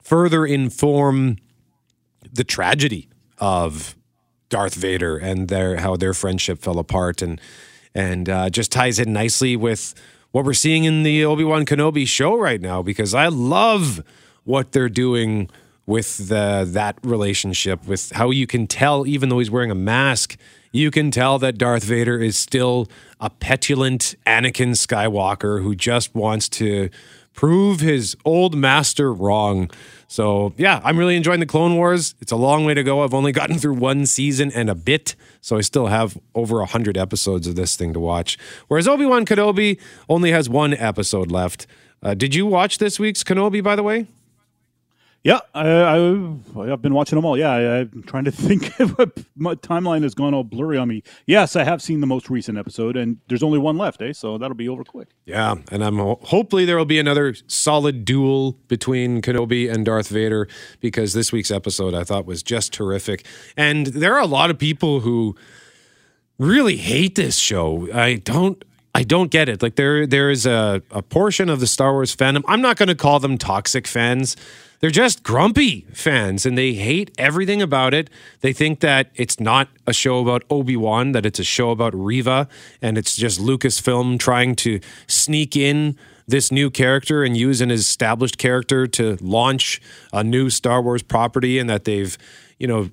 further 0.01 0.45
inform 0.45 1.35
the 2.31 2.45
tragedy 2.45 3.09
of 3.37 3.97
Darth 4.49 4.75
Vader 4.75 5.17
and 5.17 5.47
their 5.47 5.77
how 5.77 5.95
their 5.95 6.13
friendship 6.13 6.59
fell 6.59 6.79
apart 6.79 7.21
and 7.21 7.41
and 7.93 8.29
uh, 8.29 8.49
just 8.49 8.71
ties 8.71 8.99
in 8.99 9.13
nicely 9.13 9.55
with 9.55 9.93
what 10.31 10.45
we're 10.45 10.53
seeing 10.53 10.83
in 10.83 11.03
the 11.03 11.23
Obi 11.23 11.43
Wan 11.43 11.65
Kenobi 11.65 12.07
show 12.07 12.37
right 12.37 12.61
now 12.61 12.81
because 12.81 13.13
I 13.13 13.27
love 13.27 14.03
what 14.43 14.73
they're 14.73 14.89
doing 14.89 15.49
with 15.85 16.29
the 16.29 16.67
that 16.67 16.97
relationship 17.03 17.85
with 17.87 18.11
how 18.13 18.29
you 18.31 18.47
can 18.47 18.67
tell 18.67 19.05
even 19.05 19.29
though 19.29 19.39
he's 19.39 19.51
wearing 19.51 19.71
a 19.71 19.75
mask 19.75 20.37
you 20.75 20.91
can 20.91 21.09
tell 21.09 21.39
that 21.39 21.57
Darth 21.57 21.85
Vader 21.85 22.19
is 22.19 22.37
still 22.37 22.89
a 23.21 23.29
petulant 23.29 24.15
Anakin 24.27 24.71
Skywalker 24.71 25.63
who 25.63 25.73
just 25.73 26.13
wants 26.13 26.49
to 26.49 26.89
prove 27.33 27.79
his 27.79 28.15
old 28.25 28.55
master 28.55 29.13
wrong. 29.13 29.69
So, 30.07 30.53
yeah, 30.57 30.81
I'm 30.83 30.97
really 30.97 31.15
enjoying 31.15 31.39
the 31.39 31.45
Clone 31.45 31.75
Wars. 31.75 32.13
It's 32.19 32.31
a 32.31 32.35
long 32.35 32.65
way 32.65 32.73
to 32.73 32.83
go. 32.83 33.03
I've 33.03 33.13
only 33.13 33.31
gotten 33.31 33.57
through 33.57 33.75
one 33.75 34.05
season 34.05 34.51
and 34.53 34.69
a 34.69 34.75
bit, 34.75 35.15
so 35.41 35.57
I 35.57 35.61
still 35.61 35.87
have 35.87 36.17
over 36.33 36.57
100 36.57 36.97
episodes 36.97 37.47
of 37.47 37.55
this 37.55 37.75
thing 37.75 37.93
to 37.93 37.99
watch. 37.99 38.37
Whereas 38.67 38.87
Obi 38.87 39.05
Wan 39.05 39.25
Kenobi 39.25 39.79
only 40.09 40.31
has 40.31 40.49
one 40.49 40.73
episode 40.73 41.31
left. 41.31 41.67
Uh, 42.03 42.13
did 42.13 42.35
you 42.35 42.45
watch 42.45 42.77
this 42.79 42.99
week's 42.99 43.23
Kenobi, 43.23 43.63
by 43.63 43.75
the 43.75 43.83
way? 43.83 44.07
Yeah, 45.25 45.39
I, 45.55 45.67
I, 45.67 46.71
I've 46.71 46.83
been 46.83 46.93
watching 46.93 47.15
them 47.15 47.25
all. 47.25 47.35
Yeah, 47.35 47.49
I, 47.49 47.79
I'm 47.79 48.03
trying 48.05 48.25
to 48.25 48.31
think. 48.31 48.71
My 49.35 49.55
timeline 49.55 50.03
has 50.03 50.13
gone 50.13 50.35
all 50.35 50.43
blurry 50.43 50.77
on 50.77 50.87
me. 50.87 51.01
Yes, 51.25 51.55
I 51.55 51.63
have 51.63 51.81
seen 51.81 51.99
the 51.99 52.05
most 52.05 52.29
recent 52.29 52.59
episode, 52.59 52.95
and 52.95 53.17
there's 53.27 53.41
only 53.41 53.57
one 53.57 53.75
left, 53.75 54.03
eh? 54.03 54.13
So 54.13 54.37
that'll 54.37 54.55
be 54.55 54.69
over 54.69 54.83
quick. 54.83 55.07
Yeah, 55.25 55.55
and 55.71 55.83
I'm 55.83 55.97
hopefully 55.97 56.63
there 56.65 56.77
will 56.77 56.85
be 56.85 56.99
another 56.99 57.33
solid 57.47 58.05
duel 58.05 58.51
between 58.67 59.23
Kenobi 59.23 59.67
and 59.67 59.83
Darth 59.83 60.09
Vader 60.09 60.47
because 60.79 61.13
this 61.13 61.31
week's 61.31 61.49
episode 61.49 61.95
I 61.95 62.03
thought 62.03 62.27
was 62.27 62.43
just 62.43 62.71
terrific. 62.71 63.25
And 63.57 63.87
there 63.87 64.13
are 64.13 64.21
a 64.21 64.27
lot 64.27 64.51
of 64.51 64.59
people 64.59 64.99
who 64.99 65.35
really 66.37 66.77
hate 66.77 67.15
this 67.15 67.37
show. 67.37 67.91
I 67.91 68.17
don't 68.17 68.63
I 68.93 69.01
don't 69.01 69.31
get 69.31 69.49
it. 69.49 69.63
Like 69.63 69.75
there 69.75 70.05
there 70.05 70.29
is 70.29 70.45
a, 70.45 70.83
a 70.91 71.01
portion 71.01 71.49
of 71.49 71.61
the 71.61 71.67
Star 71.67 71.93
Wars 71.93 72.15
fandom. 72.15 72.43
I'm 72.47 72.61
not 72.61 72.77
going 72.77 72.89
to 72.89 72.95
call 72.95 73.19
them 73.19 73.39
toxic 73.39 73.87
fans. 73.87 74.37
They're 74.79 74.89
just 74.89 75.23
grumpy 75.23 75.87
fans 75.93 76.45
and 76.45 76.57
they 76.57 76.73
hate 76.73 77.11
everything 77.17 77.61
about 77.61 77.93
it. 77.93 78.09
They 78.41 78.53
think 78.53 78.81
that 78.81 79.09
it's 79.15 79.39
not 79.39 79.69
a 79.87 79.93
show 79.93 80.19
about 80.19 80.43
Obi-Wan, 80.49 81.13
that 81.13 81.25
it's 81.25 81.39
a 81.39 81.43
show 81.43 81.71
about 81.71 81.93
Reva 81.95 82.47
and 82.81 82.97
it's 82.97 83.15
just 83.15 83.39
Lucasfilm 83.39 84.19
trying 84.19 84.55
to 84.57 84.79
sneak 85.07 85.55
in 85.55 85.97
this 86.27 86.51
new 86.51 86.69
character 86.69 87.23
and 87.23 87.37
use 87.37 87.61
an 87.61 87.71
established 87.71 88.37
character 88.37 88.87
to 88.87 89.17
launch 89.21 89.81
a 90.11 90.23
new 90.23 90.49
Star 90.49 90.81
Wars 90.81 91.03
property 91.03 91.59
and 91.59 91.69
that 91.69 91.85
they've, 91.85 92.17
you 92.59 92.67
know, 92.67 92.89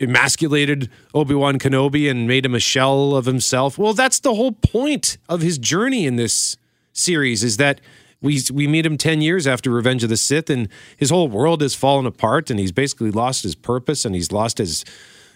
emasculated 0.00 0.88
Obi-Wan 1.12 1.58
Kenobi 1.58 2.08
and 2.10 2.28
made 2.28 2.46
him 2.46 2.54
a 2.54 2.60
shell 2.60 3.16
of 3.16 3.26
himself. 3.26 3.78
Well, 3.78 3.94
that's 3.94 4.20
the 4.20 4.34
whole 4.34 4.52
point 4.52 5.18
of 5.28 5.40
his 5.40 5.58
journey 5.58 6.06
in 6.06 6.16
this 6.16 6.56
series 6.92 7.42
is 7.42 7.56
that 7.56 7.80
we 8.20 8.40
we 8.52 8.66
meet 8.66 8.84
him 8.84 8.98
10 8.98 9.20
years 9.20 9.46
after 9.46 9.70
Revenge 9.70 10.02
of 10.02 10.10
the 10.10 10.16
Sith 10.16 10.50
and 10.50 10.68
his 10.96 11.10
whole 11.10 11.28
world 11.28 11.60
has 11.62 11.74
fallen 11.74 12.06
apart 12.06 12.50
and 12.50 12.58
he's 12.58 12.72
basically 12.72 13.10
lost 13.10 13.42
his 13.42 13.54
purpose 13.54 14.04
and 14.04 14.14
he's 14.14 14.32
lost 14.32 14.58
his 14.58 14.84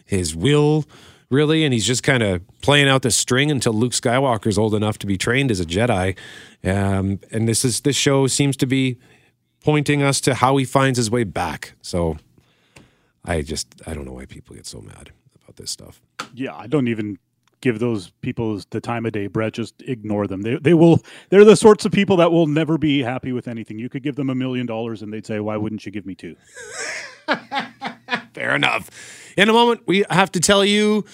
his 0.05 0.35
will 0.35 0.85
really 1.31 1.65
and 1.65 1.73
he's 1.73 1.87
just 1.87 2.03
kind 2.03 2.23
of 2.23 2.43
playing 2.61 2.89
out 2.89 3.03
the 3.03 3.11
string 3.11 3.51
until 3.51 3.73
Luke 3.73 3.93
Skywalker's 3.93 4.59
old 4.59 4.75
enough 4.75 4.99
to 4.99 5.07
be 5.07 5.17
trained 5.17 5.51
as 5.51 5.61
a 5.61 5.65
Jedi. 5.65 6.17
Um, 6.63 7.21
and 7.31 7.49
this 7.49 7.65
is 7.65 7.81
this 7.81 7.97
show 7.97 8.27
seems 8.27 8.57
to 8.59 8.67
be 8.67 8.99
pointing 9.65 10.03
us 10.03 10.21
to 10.23 10.35
how 10.35 10.57
he 10.57 10.65
finds 10.65 10.99
his 10.99 11.11
way 11.11 11.25
back. 11.25 11.73
So 11.83 12.19
I 13.25 13.43
just 13.43 13.69
I 13.87 13.95
don't 13.95 14.05
know 14.05 14.13
why 14.13 14.27
people 14.27 14.55
get 14.55 14.67
so 14.67 14.81
mad 14.81 15.11
about 15.43 15.57
this 15.57 15.71
stuff. 15.71 16.03
Yeah, 16.35 16.55
I 16.55 16.67
don't 16.67 16.89
even 16.89 17.19
give 17.63 17.79
those 17.79 18.11
people 18.21 18.61
the 18.71 18.81
time 18.81 19.07
of 19.07 19.13
day, 19.13 19.29
Brett. 19.29 19.55
Just 19.55 19.81
ignore 19.83 20.27
them. 20.27 20.43
They 20.43 20.57
they 20.57 20.75
will. 20.75 21.01
They're 21.31 21.45
the 21.45 21.57
sorts 21.57 21.87
of 21.87 21.93
people 21.93 22.19
that 22.19 22.31
will 22.31 22.47
never 22.47 22.77
be 22.77 23.03
happy 23.03 23.33
with 23.33 23.49
anything. 23.49 23.79
You 23.79 23.89
could 23.89 24.03
give 24.03 24.17
them 24.17 24.29
a 24.29 24.35
million 24.35 24.67
dollars, 24.67 25.01
and 25.01 25.11
they'd 25.11 25.27
say, 25.27 25.41
"Why 25.41 25.57
wouldn't 25.57 25.87
you 25.87 25.93
give 25.93 26.05
me 26.05 26.15
two? 26.15 26.37
Fair 28.35 28.55
enough. 28.55 28.91
In 29.37 29.49
a 29.49 29.53
moment, 29.53 29.83
we 29.87 30.05
have 30.11 30.31
to 30.33 30.41
tell 30.41 30.65
you 30.65 31.05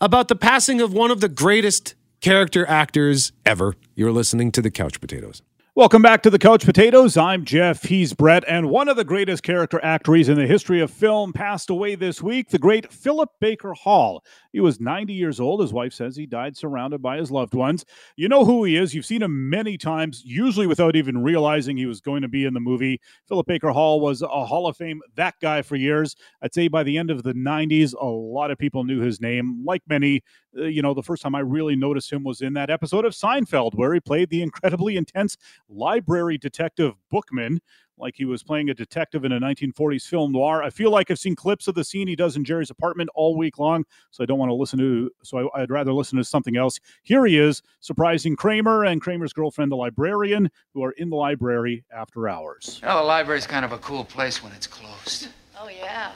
about 0.00 0.28
the 0.28 0.36
passing 0.36 0.80
of 0.80 0.94
one 0.94 1.10
of 1.10 1.20
the 1.20 1.28
greatest 1.28 1.94
character 2.20 2.66
actors 2.66 3.32
ever. 3.44 3.74
You're 3.94 4.12
listening 4.12 4.52
to 4.52 4.62
the 4.62 4.70
Couch 4.70 5.00
Potatoes. 5.00 5.42
Welcome 5.76 6.02
back 6.02 6.22
to 6.24 6.30
the 6.30 6.38
Couch 6.38 6.66
Potatoes. 6.66 7.16
I'm 7.16 7.44
Jeff. 7.44 7.84
He's 7.84 8.12
Brett. 8.12 8.44
And 8.48 8.68
one 8.68 8.88
of 8.88 8.96
the 8.96 9.04
greatest 9.04 9.42
character 9.42 9.80
actors 9.82 10.28
in 10.28 10.36
the 10.36 10.46
history 10.46 10.80
of 10.80 10.90
film 10.90 11.32
passed 11.32 11.70
away 11.70 11.94
this 11.94 12.20
week, 12.20 12.50
the 12.50 12.58
great 12.58 12.92
Philip 12.92 13.30
Baker 13.40 13.72
Hall. 13.72 14.24
He 14.52 14.60
was 14.60 14.80
90 14.80 15.12
years 15.12 15.40
old. 15.40 15.60
His 15.60 15.72
wife 15.72 15.92
says 15.92 16.16
he 16.16 16.26
died 16.26 16.56
surrounded 16.56 17.00
by 17.00 17.16
his 17.16 17.30
loved 17.30 17.54
ones. 17.54 17.84
You 18.16 18.28
know 18.28 18.44
who 18.44 18.64
he 18.64 18.76
is. 18.76 18.94
You've 18.94 19.06
seen 19.06 19.22
him 19.22 19.48
many 19.48 19.76
times, 19.78 20.22
usually 20.24 20.66
without 20.66 20.96
even 20.96 21.22
realizing 21.22 21.76
he 21.76 21.86
was 21.86 22.00
going 22.00 22.22
to 22.22 22.28
be 22.28 22.44
in 22.44 22.54
the 22.54 22.60
movie. 22.60 23.00
Philip 23.28 23.46
Baker 23.46 23.70
Hall 23.70 24.00
was 24.00 24.22
a 24.22 24.28
Hall 24.28 24.66
of 24.66 24.76
Fame 24.76 25.00
that 25.14 25.34
guy 25.40 25.62
for 25.62 25.76
years. 25.76 26.16
I'd 26.42 26.54
say 26.54 26.68
by 26.68 26.82
the 26.82 26.98
end 26.98 27.10
of 27.10 27.22
the 27.22 27.32
90s, 27.34 27.94
a 28.00 28.06
lot 28.06 28.50
of 28.50 28.58
people 28.58 28.84
knew 28.84 29.00
his 29.00 29.20
name. 29.20 29.64
Like 29.64 29.82
many, 29.88 30.22
uh, 30.58 30.64
you 30.64 30.82
know, 30.82 30.94
the 30.94 31.02
first 31.02 31.22
time 31.22 31.34
I 31.34 31.40
really 31.40 31.76
noticed 31.76 32.12
him 32.12 32.24
was 32.24 32.40
in 32.40 32.54
that 32.54 32.70
episode 32.70 33.04
of 33.04 33.12
Seinfeld 33.12 33.74
where 33.74 33.94
he 33.94 34.00
played 34.00 34.30
the 34.30 34.42
incredibly 34.42 34.96
intense 34.96 35.36
library 35.68 36.38
detective 36.38 36.94
Bookman 37.10 37.60
like 38.00 38.14
he 38.16 38.24
was 38.24 38.42
playing 38.42 38.70
a 38.70 38.74
detective 38.74 39.24
in 39.24 39.32
a 39.32 39.40
1940s 39.40 40.04
film 40.04 40.32
noir. 40.32 40.62
I 40.62 40.70
feel 40.70 40.90
like 40.90 41.10
I've 41.10 41.18
seen 41.18 41.36
clips 41.36 41.68
of 41.68 41.74
the 41.74 41.84
scene 41.84 42.08
he 42.08 42.16
does 42.16 42.36
in 42.36 42.44
Jerry's 42.44 42.70
apartment 42.70 43.10
all 43.14 43.36
week 43.36 43.58
long, 43.58 43.84
so 44.10 44.22
I 44.22 44.26
don't 44.26 44.38
want 44.38 44.50
to 44.50 44.54
listen 44.54 44.78
to. 44.78 45.10
So 45.22 45.50
I, 45.54 45.60
would 45.60 45.70
rather 45.70 45.92
listen 45.92 46.18
to 46.18 46.24
something 46.24 46.56
else. 46.56 46.80
Here 47.02 47.24
he 47.26 47.38
is, 47.38 47.62
surprising 47.80 48.36
Kramer 48.36 48.84
and 48.84 49.00
Kramer's 49.00 49.32
girlfriend, 49.32 49.70
the 49.70 49.76
librarian, 49.76 50.50
who 50.74 50.82
are 50.82 50.92
in 50.92 51.10
the 51.10 51.16
library 51.16 51.84
after 51.94 52.28
hours. 52.28 52.80
Well, 52.82 52.98
the 52.98 53.06
library's 53.06 53.46
kind 53.46 53.64
of 53.64 53.72
a 53.72 53.78
cool 53.78 54.04
place 54.04 54.42
when 54.42 54.52
it's 54.52 54.66
closed. 54.66 55.28
Oh 55.58 55.68
yeah, 55.68 56.12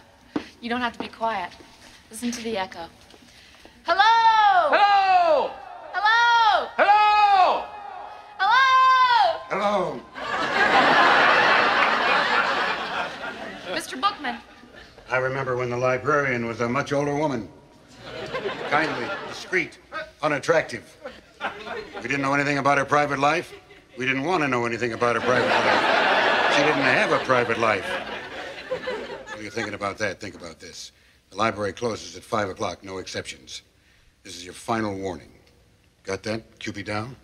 you 0.60 0.70
don't 0.70 0.80
have 0.80 0.94
to 0.94 0.98
be 0.98 1.08
quiet. 1.08 1.52
Listen 2.10 2.30
to 2.30 2.42
the 2.42 2.56
echo. 2.56 2.86
Hello. 3.84 4.00
Hello. 4.70 5.50
Hello. 5.92 6.68
Hello. 6.76 7.64
Hello. 8.38 10.00
Hello. 10.00 10.13
Mr. 13.94 14.00
Bookman. 14.00 14.38
I 15.10 15.18
remember 15.18 15.56
when 15.56 15.70
the 15.70 15.76
librarian 15.76 16.46
was 16.46 16.60
a 16.60 16.68
much 16.68 16.92
older 16.92 17.14
woman. 17.14 17.48
Kindly, 18.70 19.06
discreet, 19.28 19.78
unattractive. 20.22 20.96
We 21.96 22.02
didn't 22.02 22.22
know 22.22 22.34
anything 22.34 22.58
about 22.58 22.78
her 22.78 22.84
private 22.84 23.18
life. 23.18 23.52
We 23.96 24.06
didn't 24.06 24.24
want 24.24 24.42
to 24.42 24.48
know 24.48 24.66
anything 24.66 24.92
about 24.92 25.14
her 25.14 25.20
private 25.20 25.48
life. 25.48 26.54
She 26.56 26.62
didn't 26.62 26.82
have 26.82 27.12
a 27.12 27.18
private 27.24 27.58
life. 27.58 27.86
What 29.28 29.38
are 29.38 29.42
you 29.42 29.50
thinking 29.50 29.74
about 29.74 29.98
that? 29.98 30.20
Think 30.20 30.34
about 30.34 30.58
this. 30.58 30.92
The 31.30 31.36
library 31.36 31.72
closes 31.72 32.16
at 32.16 32.22
5 32.22 32.50
o'clock, 32.50 32.82
no 32.82 32.98
exceptions. 32.98 33.62
This 34.22 34.36
is 34.36 34.44
your 34.44 34.54
final 34.54 34.96
warning. 34.96 35.32
Got 36.02 36.22
that? 36.24 36.58
Cupid 36.58 36.86
down? 36.86 37.16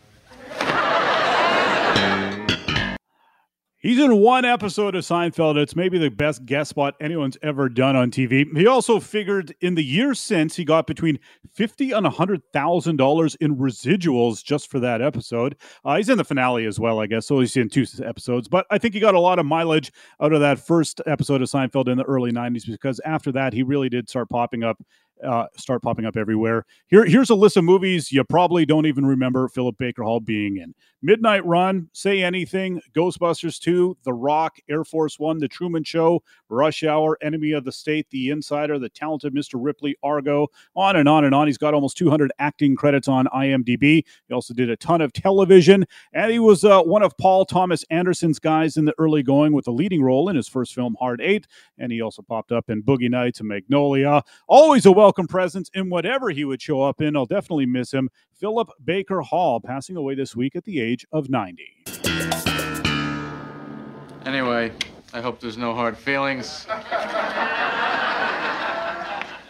He's 3.83 3.99
in 3.99 4.19
one 4.19 4.45
episode 4.45 4.95
of 4.95 5.05
Seinfeld. 5.05 5.57
It's 5.57 5.75
maybe 5.75 5.97
the 5.97 6.11
best 6.11 6.45
guest 6.45 6.69
spot 6.69 6.97
anyone's 7.01 7.38
ever 7.43 7.71
done 7.71 7.97
on 7.97 8.11
TV. 8.11 8.45
He 8.55 8.66
also 8.66 9.01
figured 9.01 9.55
in 9.62 9.75
the 9.75 9.83
years 9.83 10.21
since 10.21 10.55
he 10.55 10.66
got 10.66 10.87
between 10.87 11.19
fifty 11.51 11.90
and 11.90 12.07
hundred 12.07 12.43
thousand 12.53 12.97
dollars 12.97 13.37
in 13.37 13.57
residuals 13.57 14.45
just 14.45 14.71
for 14.71 14.81
that 14.81 15.01
episode. 15.01 15.57
Uh, 15.83 15.97
he's 15.97 16.11
in 16.11 16.19
the 16.19 16.25
finale 16.25 16.66
as 16.66 16.79
well, 16.79 17.01
I 17.01 17.07
guess. 17.07 17.27
So 17.27 17.40
he's 17.40 17.57
in 17.57 17.71
two 17.71 17.87
episodes, 18.05 18.49
but 18.49 18.66
I 18.71 18.77
think 18.77 18.93
he 18.93 19.01
got 19.01 19.14
a 19.14 19.21
lot 19.21 19.38
of 19.38 19.47
mileage 19.47 19.90
out 20.21 20.35
of 20.35 20.40
that 20.40 20.59
first 20.59 21.01
episode 21.07 21.40
of 21.40 21.49
Seinfeld 21.49 21.88
in 21.88 21.97
the 21.97 22.05
early 22.05 22.33
'90s 22.33 22.66
because 22.66 23.01
after 23.07 23.33
that 23.33 23.55
he 23.55 23.62
really 23.62 23.88
did 23.88 24.11
start 24.11 24.29
popping 24.29 24.62
up 24.62 24.77
uh, 25.25 25.47
start 25.57 25.83
popping 25.83 26.05
up 26.07 26.17
everywhere. 26.17 26.65
Here, 26.89 27.05
here's 27.05 27.31
a 27.31 27.35
list 27.35 27.57
of 27.57 27.65
movies 27.65 28.13
you 28.13 28.25
probably 28.25 28.67
don't 28.67 28.87
even 28.87 29.07
remember 29.07 29.49
Philip 29.49 29.77
Baker 29.79 30.03
Hall 30.03 30.21
being 30.21 30.57
in: 30.57 30.75
Midnight 31.03 31.45
Run, 31.47 31.89
Say 31.93 32.23
Anything, 32.23 32.81
Ghostbusters 32.95 33.59
2, 33.59 33.97
The 34.05 34.13
Rock, 34.13 34.59
Air 34.69 34.85
Force 34.85 35.19
One, 35.19 35.39
The 35.39 35.49
Truman 35.49 35.83
Show, 35.83 36.23
Rush 36.49 36.83
Hour, 36.85 37.17
Enemy 37.23 37.53
of 37.53 37.65
the 37.65 37.73
State, 37.73 38.07
The 38.11 38.31
Insider, 38.31 38.79
The 38.79 38.91
Talented 38.91 39.35
Mr. 39.35 39.55
Ripley, 39.55 39.97
Argo, 40.03 40.49
on 40.77 40.97
and 40.97 41.09
on 41.09 41.25
and 41.25 41.35
on. 41.35 41.47
He's 41.47 41.59
got 41.59 41.73
almost 41.73 41.97
200 41.97 42.31
acting 42.39 42.77
credits 42.77 43.09
on 43.09 43.27
IMDb. 43.35 44.05
He 44.29 44.35
also 44.35 44.53
did 44.53 44.69
a 44.69 44.77
ton 44.77 45.01
of 45.01 45.13
television, 45.13 45.87
and 46.13 46.31
he 46.31 46.39
was 46.39 46.65
uh, 46.65 46.83
one 46.83 47.03
of 47.03 47.17
Paul 47.17 47.47
Thomas 47.47 47.85
Anderson's 47.91 48.39
guys 48.39 48.77
in 48.77 48.85
the 48.85 48.95
early 48.99 49.23
going 49.23 49.53
with 49.55 49.67
a 49.69 49.73
leading 49.73 50.03
role 50.03 50.29
in 50.29 50.37
his 50.37 50.49
first 50.49 50.75
film, 50.75 50.97
Hard 51.01 51.21
Eight, 51.23 51.47
and 51.79 51.91
he 51.91 52.03
also 52.03 52.21
popped 52.21 52.53
up 52.53 52.69
in 52.69 52.83
Boogie 52.83 53.11
Nights 53.11 53.41
and 53.41 53.49
Magnolia. 53.49 54.23
Always 54.49 54.85
a 54.85 54.93
welcome 55.11 55.27
presence 55.27 55.68
in 55.75 55.90
whatever 55.90 56.31
he 56.31 56.44
would 56.44 56.62
show 56.62 56.83
up 56.83 57.01
in. 57.01 57.16
I'll 57.16 57.27
definitely 57.27 57.66
miss 57.66 57.92
him. 57.92 58.11
Philip 58.33 58.70
Baker 58.85 59.23
Hall 59.23 59.59
passing 59.59 59.96
away 59.96 60.14
this 60.14 60.37
week 60.37 60.55
at 60.55 60.62
the 60.62 60.81
age 60.81 61.05
of 61.11 61.29
90. 61.29 61.66
Anyway, 64.25 64.70
I 65.12 65.20
hope 65.20 65.40
there's 65.40 65.59
no 65.59 65.75
hard 65.75 65.96
feelings. 65.96 66.64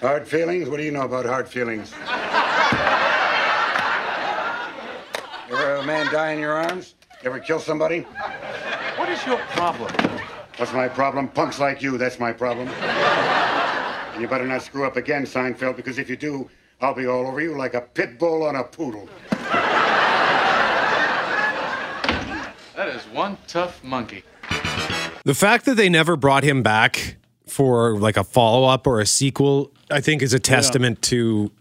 Hard 0.00 0.26
feelings? 0.26 0.70
What 0.70 0.78
do 0.78 0.82
you 0.82 0.92
know 0.92 1.02
about 1.02 1.26
hard 1.26 1.46
feelings? 1.46 1.92
Ever 5.50 5.66
have 5.66 5.80
a 5.80 5.86
man 5.86 6.10
die 6.10 6.32
in 6.32 6.38
your 6.38 6.54
arms? 6.54 6.94
Ever 7.22 7.38
kill 7.38 7.60
somebody? 7.60 8.06
What 8.96 9.10
is 9.10 9.26
your 9.26 9.36
problem? 9.48 9.92
What's 10.56 10.72
my 10.72 10.88
problem? 10.88 11.28
Punks 11.28 11.58
like 11.58 11.82
you, 11.82 11.98
that's 11.98 12.18
my 12.18 12.32
problem. 12.32 12.70
And 14.20 14.28
you 14.28 14.30
better 14.30 14.46
not 14.46 14.60
screw 14.60 14.84
up 14.84 14.98
again, 14.98 15.24
Seinfeld, 15.24 15.76
because 15.76 15.96
if 15.98 16.10
you 16.10 16.16
do, 16.16 16.50
I'll 16.82 16.92
be 16.92 17.06
all 17.06 17.26
over 17.26 17.40
you 17.40 17.56
like 17.56 17.72
a 17.72 17.80
pit 17.80 18.18
bull 18.18 18.42
on 18.42 18.54
a 18.54 18.62
poodle. 18.62 19.08
That 22.76 22.88
is 22.88 23.00
one 23.14 23.38
tough 23.46 23.82
monkey. 23.82 24.24
The 25.24 25.34
fact 25.34 25.64
that 25.64 25.76
they 25.76 25.88
never 25.88 26.16
brought 26.16 26.44
him 26.44 26.62
back 26.62 27.16
for 27.46 27.96
like 27.98 28.18
a 28.18 28.24
follow 28.24 28.68
up 28.68 28.86
or 28.86 29.00
a 29.00 29.06
sequel, 29.06 29.72
I 29.90 30.02
think 30.02 30.20
is 30.20 30.34
a 30.34 30.38
testament 30.38 30.98
yeah. 30.98 31.08
to 31.08 31.52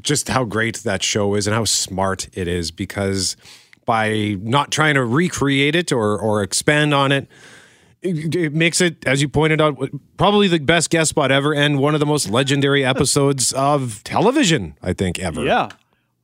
just 0.00 0.30
how 0.30 0.44
great 0.44 0.78
that 0.78 1.02
show 1.02 1.34
is 1.34 1.46
and 1.46 1.54
how 1.54 1.66
smart 1.66 2.30
it 2.32 2.48
is 2.48 2.70
because 2.70 3.36
by 3.84 4.38
not 4.40 4.70
trying 4.70 4.94
to 4.94 5.04
recreate 5.04 5.74
it 5.74 5.92
or 5.92 6.18
or 6.18 6.42
expand 6.42 6.94
on 6.94 7.12
it, 7.12 7.28
it, 8.02 8.34
it 8.34 8.54
makes 8.54 8.80
it, 8.80 9.06
as 9.06 9.22
you 9.22 9.28
pointed 9.28 9.60
out, 9.60 9.78
probably 10.16 10.48
the 10.48 10.58
best 10.58 10.90
guest 10.90 11.10
spot 11.10 11.30
ever 11.30 11.54
and 11.54 11.78
one 11.78 11.94
of 11.94 12.00
the 12.00 12.06
most 12.06 12.30
legendary 12.30 12.84
episodes 12.92 13.52
of 13.52 14.02
television, 14.04 14.76
I 14.82 14.92
think, 14.92 15.18
ever. 15.18 15.44
Yeah. 15.44 15.68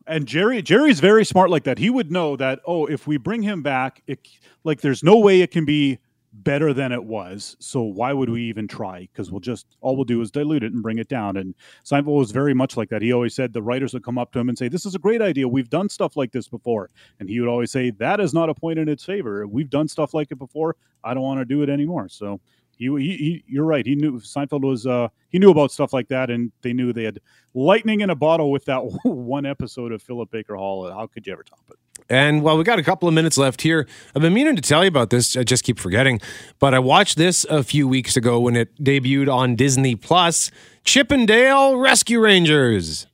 And 0.06 0.26
Jerry 0.26 0.60
Jerry's 0.62 1.00
very 1.00 1.24
smart 1.24 1.50
like 1.50 1.64
that. 1.64 1.78
He 1.78 1.88
would 1.88 2.10
know 2.10 2.36
that, 2.36 2.60
oh, 2.66 2.86
if 2.86 3.06
we 3.06 3.16
bring 3.16 3.42
him 3.42 3.62
back, 3.62 4.02
it 4.06 4.28
like 4.64 4.80
there's 4.80 5.02
no 5.02 5.18
way 5.18 5.40
it 5.40 5.50
can 5.50 5.64
be 5.64 5.98
better 6.32 6.72
than 6.72 6.92
it 6.92 7.04
was. 7.04 7.56
So 7.60 7.82
why 7.82 8.12
would 8.12 8.30
we 8.30 8.42
even 8.44 8.66
try? 8.66 9.08
Because 9.12 9.30
we'll 9.30 9.40
just 9.40 9.76
all 9.80 9.96
we'll 9.96 10.04
do 10.04 10.20
is 10.20 10.30
dilute 10.30 10.62
it 10.62 10.72
and 10.72 10.82
bring 10.82 10.98
it 10.98 11.08
down. 11.08 11.36
And 11.36 11.54
Seinfeld 11.84 12.18
was 12.18 12.30
very 12.30 12.54
much 12.54 12.76
like 12.76 12.88
that. 12.90 13.02
He 13.02 13.12
always 13.12 13.34
said 13.34 13.52
the 13.52 13.62
writers 13.62 13.92
would 13.92 14.04
come 14.04 14.18
up 14.18 14.32
to 14.32 14.38
him 14.38 14.48
and 14.48 14.56
say, 14.56 14.68
"This 14.68 14.86
is 14.86 14.94
a 14.94 14.98
great 14.98 15.20
idea. 15.22 15.46
We've 15.46 15.70
done 15.70 15.88
stuff 15.88 16.16
like 16.16 16.32
this 16.32 16.48
before," 16.48 16.90
and 17.20 17.28
he 17.28 17.40
would 17.40 17.48
always 17.48 17.70
say, 17.70 17.90
"That 17.90 18.20
is 18.20 18.32
not 18.32 18.48
a 18.48 18.54
point 18.54 18.78
in 18.78 18.88
its 18.88 19.04
favor. 19.04 19.46
We've 19.46 19.70
done 19.70 19.88
stuff 19.88 20.14
like 20.14 20.30
it 20.30 20.38
before. 20.38 20.76
I 21.04 21.14
don't 21.14 21.22
want 21.22 21.40
to 21.40 21.44
do 21.44 21.62
it 21.62 21.68
anymore." 21.68 22.08
So. 22.08 22.40
He, 22.78 22.88
he, 22.88 23.16
he, 23.16 23.44
you're 23.46 23.66
right. 23.66 23.86
He 23.86 23.94
knew 23.94 24.18
Seinfeld 24.18 24.62
was 24.62 24.86
uh, 24.86 25.08
he 25.28 25.38
knew 25.38 25.50
about 25.50 25.70
stuff 25.70 25.92
like 25.92 26.08
that, 26.08 26.30
and 26.30 26.50
they 26.62 26.72
knew 26.72 26.92
they 26.92 27.04
had 27.04 27.20
lightning 27.54 28.00
in 28.00 28.10
a 28.10 28.16
bottle 28.16 28.50
with 28.50 28.64
that 28.64 28.80
one 29.04 29.46
episode 29.46 29.92
of 29.92 30.02
Philip 30.02 30.30
Baker 30.30 30.56
Hall. 30.56 30.90
How 30.90 31.06
could 31.06 31.26
you 31.26 31.32
ever 31.34 31.44
top 31.44 31.60
it? 31.70 31.76
And 32.08 32.42
while 32.42 32.58
we 32.58 32.64
got 32.64 32.78
a 32.78 32.82
couple 32.82 33.08
of 33.08 33.14
minutes 33.14 33.38
left 33.38 33.62
here, 33.62 33.86
I've 34.14 34.22
been 34.22 34.34
meaning 34.34 34.56
to 34.56 34.62
tell 34.62 34.82
you 34.84 34.88
about 34.88 35.10
this. 35.10 35.36
I 35.36 35.44
just 35.44 35.64
keep 35.64 35.78
forgetting. 35.78 36.20
But 36.58 36.74
I 36.74 36.78
watched 36.78 37.16
this 37.16 37.44
a 37.48 37.62
few 37.62 37.88
weeks 37.88 38.16
ago 38.16 38.40
when 38.40 38.56
it 38.56 38.74
debuted 38.82 39.32
on 39.32 39.56
Disney 39.56 39.96
Plus 39.96 40.50
Chip 40.84 41.12
'n 41.12 41.26
Dale 41.26 41.76
Rescue 41.76 42.20
Rangers. 42.20 43.06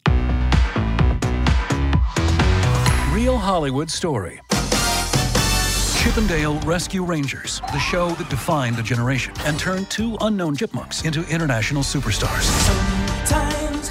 Real 3.13 3.37
Hollywood 3.37 3.91
story. 3.91 4.41
Chip 5.99 6.17
'n 6.17 6.27
Dale 6.27 6.59
Rescue 6.61 7.05
Rangers, 7.05 7.61
the 7.73 7.79
show 7.79 8.11
that 8.11 8.31
defined 8.31 8.79
a 8.79 8.83
generation 8.83 9.35
and 9.45 9.59
turned 9.59 9.91
two 9.91 10.17
unknown 10.23 10.57
chipmunks 10.57 11.03
into 11.03 11.27
international 11.29 11.83
superstars. 11.83 12.49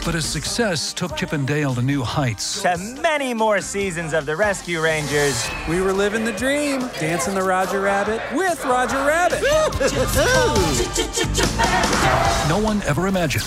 But 0.06 0.16
his 0.16 0.26
success 0.26 0.94
took 0.94 1.16
Chip 1.16 1.34
'n 1.34 1.46
Dale 1.46 1.74
to 1.76 1.82
new 1.82 2.04
heights, 2.04 2.62
To 2.62 2.78
many 3.02 3.34
more 3.34 3.62
seasons 3.62 4.14
of 4.14 4.26
the 4.26 4.36
Rescue 4.36 4.82
Rangers. 4.82 5.48
We 5.70 5.82
were 5.82 5.94
living 5.94 6.26
the 6.26 6.34
dream, 6.34 6.90
dancing 7.00 7.36
the 7.36 7.44
Roger 7.44 7.82
Rabbit 7.82 8.22
with 8.34 8.64
Roger 8.66 8.98
Rabbit. 8.98 9.42
no 12.50 12.60
one 12.60 12.82
ever 12.84 13.08
imagined 13.08 13.46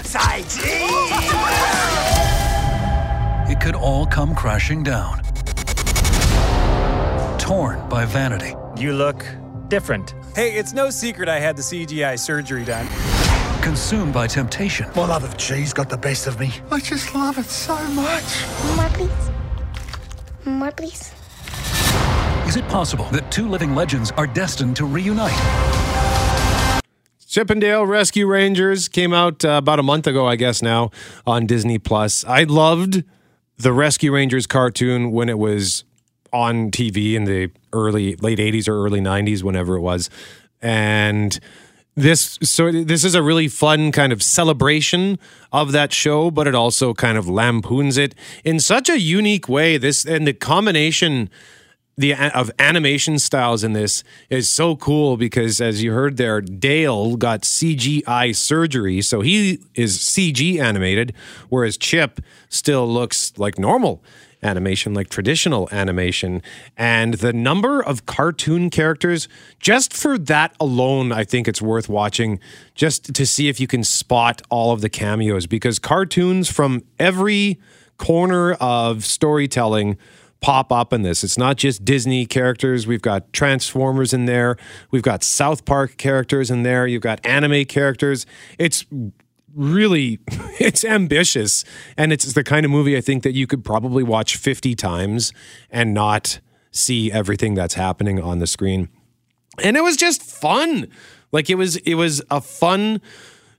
it 3.50 3.60
could 3.60 3.74
all 3.74 4.06
come 4.06 4.34
crashing 4.34 4.82
down. 4.82 5.20
Torn 7.38 7.86
by 7.88 8.04
vanity. 8.06 8.54
You 8.78 8.94
look 8.94 9.26
different. 9.68 10.14
Hey, 10.34 10.56
it's 10.56 10.72
no 10.72 10.90
secret 10.90 11.28
I 11.28 11.40
had 11.40 11.56
the 11.56 11.62
CGI 11.62 12.18
surgery 12.18 12.64
done. 12.64 12.86
Consumed 13.62 14.14
by 14.14 14.26
temptation. 14.26 14.88
My 14.96 15.06
love 15.06 15.22
of 15.22 15.36
cheese 15.36 15.72
got 15.72 15.90
the 15.90 15.96
best 15.96 16.26
of 16.26 16.40
me. 16.40 16.52
I 16.70 16.80
just 16.80 17.14
love 17.14 17.36
it 17.38 17.44
so 17.44 17.76
much. 17.88 18.24
More, 18.76 18.88
please. 18.88 19.30
More, 20.46 20.70
please. 20.72 21.12
Is 22.48 22.56
it 22.56 22.66
possible 22.68 23.04
that 23.12 23.30
two 23.30 23.48
living 23.48 23.74
legends 23.74 24.12
are 24.12 24.26
destined 24.26 24.76
to 24.76 24.86
reunite? 24.86 25.38
Chip 27.28 27.50
'n 27.50 27.60
Dale 27.60 27.86
Rescue 27.86 28.26
Rangers 28.26 28.88
came 28.88 29.12
out 29.12 29.44
uh, 29.44 29.50
about 29.50 29.78
a 29.78 29.84
month 29.84 30.06
ago, 30.08 30.26
I 30.26 30.36
guess 30.36 30.62
now, 30.62 30.90
on 31.26 31.46
Disney 31.46 31.78
Plus. 31.78 32.24
I 32.24 32.42
loved 32.44 33.04
the 33.56 33.72
Rescue 33.72 34.12
Rangers 34.12 34.46
cartoon 34.48 35.12
when 35.12 35.28
it 35.28 35.38
was 35.38 35.84
on 36.32 36.70
TV 36.70 37.14
in 37.14 37.24
the 37.24 37.50
early 37.72 38.16
late 38.16 38.38
80s 38.38 38.66
or 38.66 38.84
early 38.84 39.00
90s 39.00 39.42
whenever 39.42 39.76
it 39.76 39.80
was. 39.80 40.08
And 40.62 41.38
this 42.00 42.38
so 42.42 42.70
this 42.70 43.04
is 43.04 43.14
a 43.14 43.22
really 43.22 43.48
fun 43.48 43.92
kind 43.92 44.12
of 44.12 44.22
celebration 44.22 45.18
of 45.52 45.72
that 45.72 45.92
show, 45.92 46.30
but 46.30 46.46
it 46.46 46.54
also 46.54 46.94
kind 46.94 47.16
of 47.18 47.28
lampoons 47.28 47.96
it 47.96 48.14
in 48.44 48.60
such 48.60 48.88
a 48.88 48.98
unique 48.98 49.48
way. 49.48 49.76
This 49.76 50.04
and 50.04 50.26
the 50.26 50.32
combination 50.32 51.30
the 52.00 52.14
of 52.14 52.50
animation 52.58 53.18
styles 53.18 53.62
in 53.62 53.74
this 53.74 54.02
is 54.30 54.48
so 54.48 54.74
cool 54.74 55.16
because 55.16 55.60
as 55.60 55.82
you 55.82 55.92
heard 55.92 56.16
there 56.16 56.40
Dale 56.40 57.16
got 57.16 57.42
CGI 57.42 58.34
surgery 58.34 59.02
so 59.02 59.20
he 59.20 59.58
is 59.74 59.98
CG 59.98 60.58
animated 60.58 61.12
whereas 61.50 61.76
Chip 61.76 62.20
still 62.48 62.88
looks 62.88 63.34
like 63.36 63.58
normal 63.58 64.02
animation 64.42 64.94
like 64.94 65.08
traditional 65.08 65.68
animation 65.70 66.42
and 66.76 67.14
the 67.14 67.32
number 67.32 67.82
of 67.82 68.06
cartoon 68.06 68.70
characters 68.70 69.28
just 69.58 69.92
for 69.92 70.16
that 70.16 70.54
alone 70.58 71.12
I 71.12 71.24
think 71.24 71.46
it's 71.46 71.60
worth 71.60 71.88
watching 71.88 72.40
just 72.74 73.12
to 73.14 73.26
see 73.26 73.48
if 73.48 73.60
you 73.60 73.66
can 73.66 73.84
spot 73.84 74.42
all 74.50 74.72
of 74.72 74.80
the 74.80 74.88
cameos 74.88 75.46
because 75.46 75.78
cartoons 75.78 76.50
from 76.50 76.82
every 76.98 77.58
corner 77.98 78.54
of 78.54 79.04
storytelling 79.04 79.98
pop 80.40 80.72
up 80.72 80.92
in 80.92 81.02
this. 81.02 81.22
It's 81.22 81.38
not 81.38 81.56
just 81.56 81.84
Disney 81.84 82.26
characters. 82.26 82.86
We've 82.86 83.02
got 83.02 83.32
Transformers 83.32 84.12
in 84.12 84.24
there. 84.24 84.56
We've 84.90 85.02
got 85.02 85.22
South 85.22 85.64
Park 85.64 85.96
characters 85.96 86.50
in 86.50 86.62
there. 86.62 86.86
You've 86.86 87.02
got 87.02 87.24
anime 87.24 87.66
characters. 87.66 88.26
It's 88.58 88.84
really 89.54 90.18
it's 90.60 90.84
ambitious 90.84 91.64
and 91.96 92.12
it's 92.12 92.32
the 92.32 92.44
kind 92.44 92.64
of 92.64 92.70
movie 92.70 92.96
I 92.96 93.00
think 93.00 93.22
that 93.22 93.32
you 93.32 93.46
could 93.46 93.64
probably 93.64 94.02
watch 94.02 94.36
50 94.36 94.74
times 94.74 95.32
and 95.70 95.94
not 95.94 96.40
see 96.70 97.10
everything 97.10 97.54
that's 97.54 97.74
happening 97.74 98.20
on 98.20 98.38
the 98.38 98.46
screen. 98.46 98.88
And 99.62 99.76
it 99.76 99.82
was 99.82 99.96
just 99.96 100.22
fun. 100.22 100.88
Like 101.32 101.50
it 101.50 101.56
was 101.56 101.76
it 101.76 101.94
was 101.94 102.22
a 102.30 102.40
fun 102.40 103.00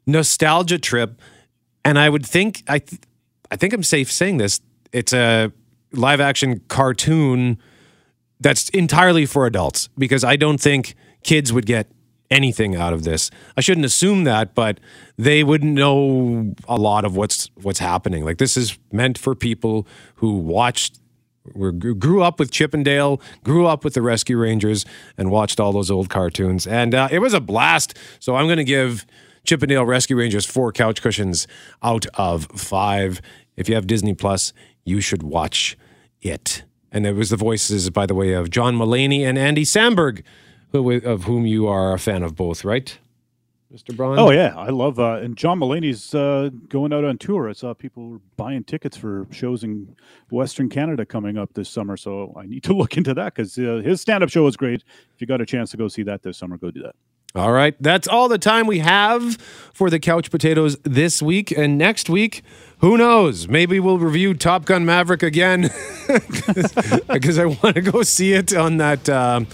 nostalgia 0.05 0.79
trip 0.79 1.19
and 1.85 1.99
I 1.99 2.09
would 2.09 2.25
think 2.25 2.63
I 2.67 2.79
th- 2.79 3.01
I 3.49 3.55
think 3.55 3.73
I'm 3.73 3.83
safe 3.83 4.11
saying 4.11 4.37
this. 4.37 4.61
It's 4.91 5.13
a 5.13 5.51
live 5.91 6.21
action 6.21 6.61
cartoon 6.67 7.57
that's 8.39 8.69
entirely 8.69 9.25
for 9.25 9.45
adults 9.45 9.89
because 9.97 10.23
I 10.23 10.35
don't 10.35 10.59
think 10.59 10.95
kids 11.23 11.51
would 11.53 11.65
get 11.65 11.91
anything 12.31 12.75
out 12.75 12.93
of 12.93 13.03
this. 13.03 13.29
I 13.57 13.61
shouldn't 13.61 13.85
assume 13.85 14.23
that, 14.23 14.55
but 14.55 14.79
they 15.17 15.43
wouldn't 15.43 15.73
know 15.73 16.55
a 16.67 16.77
lot 16.77 17.05
of 17.05 17.15
what's 17.15 17.49
what's 17.61 17.79
happening. 17.79 18.25
Like 18.25 18.37
this 18.37 18.57
is 18.57 18.79
meant 18.91 19.17
for 19.17 19.35
people 19.35 19.85
who 20.15 20.37
watched 20.37 20.99
were 21.53 21.71
grew 21.71 22.23
up 22.23 22.39
with 22.39 22.51
Chip 22.51 22.73
'n 22.73 22.83
Dale, 22.83 23.21
grew 23.43 23.67
up 23.67 23.83
with 23.83 23.93
the 23.93 24.01
Rescue 24.01 24.37
Rangers, 24.37 24.85
and 25.17 25.29
watched 25.29 25.59
all 25.59 25.73
those 25.73 25.91
old 25.91 26.09
cartoons, 26.09 26.65
and 26.65 26.95
uh, 26.95 27.07
it 27.11 27.19
was 27.19 27.33
a 27.33 27.41
blast. 27.41 27.97
So 28.19 28.35
I'm 28.35 28.45
going 28.45 28.57
to 28.57 28.63
give 28.63 29.05
Chip 29.43 29.61
'n 29.61 29.69
Dale 29.69 29.85
Rescue 29.85 30.15
Rangers 30.15 30.45
four 30.45 30.71
couch 30.71 31.01
cushions 31.01 31.47
out 31.83 32.05
of 32.15 32.45
five. 32.55 33.21
If 33.57 33.67
you 33.67 33.75
have 33.75 33.85
Disney 33.85 34.13
Plus, 34.13 34.53
you 34.85 35.01
should 35.01 35.23
watch 35.23 35.77
it. 36.21 36.63
And 36.91 37.05
it 37.05 37.13
was 37.13 37.29
the 37.29 37.37
voices, 37.37 37.89
by 37.89 38.05
the 38.05 38.15
way, 38.15 38.33
of 38.33 38.49
John 38.49 38.75
Mulaney 38.75 39.21
and 39.21 39.37
Andy 39.37 39.63
Samberg, 39.63 40.23
who, 40.71 40.91
of 40.91 41.23
whom 41.23 41.45
you 41.45 41.67
are 41.67 41.93
a 41.93 41.99
fan 41.99 42.23
of 42.23 42.35
both, 42.35 42.63
right, 42.63 42.97
Mr. 43.73 43.95
Braun? 43.95 44.19
Oh 44.19 44.31
yeah, 44.31 44.53
I 44.57 44.69
love 44.69 44.99
uh, 44.99 45.15
and 45.15 45.37
John 45.37 45.59
Mulaney's 45.59 46.13
uh, 46.13 46.49
going 46.67 46.91
out 46.91 47.05
on 47.05 47.17
tour. 47.17 47.49
I 47.49 47.53
saw 47.53 47.73
people 47.73 48.09
were 48.09 48.19
buying 48.35 48.63
tickets 48.63 48.97
for 48.97 49.27
shows 49.31 49.63
in 49.63 49.95
Western 50.29 50.69
Canada 50.69 51.05
coming 51.05 51.37
up 51.37 51.53
this 51.53 51.69
summer, 51.69 51.95
so 51.97 52.33
I 52.37 52.45
need 52.45 52.63
to 52.63 52.73
look 52.77 52.97
into 52.97 53.13
that 53.13 53.35
because 53.35 53.57
uh, 53.57 53.81
his 53.83 54.01
stand-up 54.01 54.29
show 54.29 54.47
is 54.47 54.57
great. 54.57 54.83
If 55.15 55.21
you 55.21 55.27
got 55.27 55.41
a 55.41 55.45
chance 55.45 55.71
to 55.71 55.77
go 55.77 55.87
see 55.87 56.03
that 56.03 56.23
this 56.23 56.37
summer, 56.37 56.57
go 56.57 56.71
do 56.71 56.83
that. 56.83 56.95
All 57.33 57.53
right, 57.53 57.75
that's 57.79 58.09
all 58.09 58.27
the 58.27 58.37
time 58.37 58.67
we 58.67 58.79
have 58.79 59.37
for 59.73 59.89
the 59.89 59.99
couch 59.99 60.29
potatoes 60.29 60.77
this 60.83 61.21
week, 61.21 61.51
and 61.51 61.77
next 61.77 62.09
week. 62.09 62.43
Who 62.79 62.97
knows? 62.97 63.47
Maybe 63.47 63.79
we'll 63.79 63.99
review 63.99 64.33
Top 64.33 64.65
Gun 64.65 64.85
Maverick 64.85 65.23
again 65.23 65.69
because 67.07 67.39
I 67.39 67.45
want 67.45 67.75
to 67.75 67.81
go 67.81 68.01
see 68.01 68.33
it 68.33 68.53
on 68.53 68.77
that 68.77 69.07
um, 69.07 69.47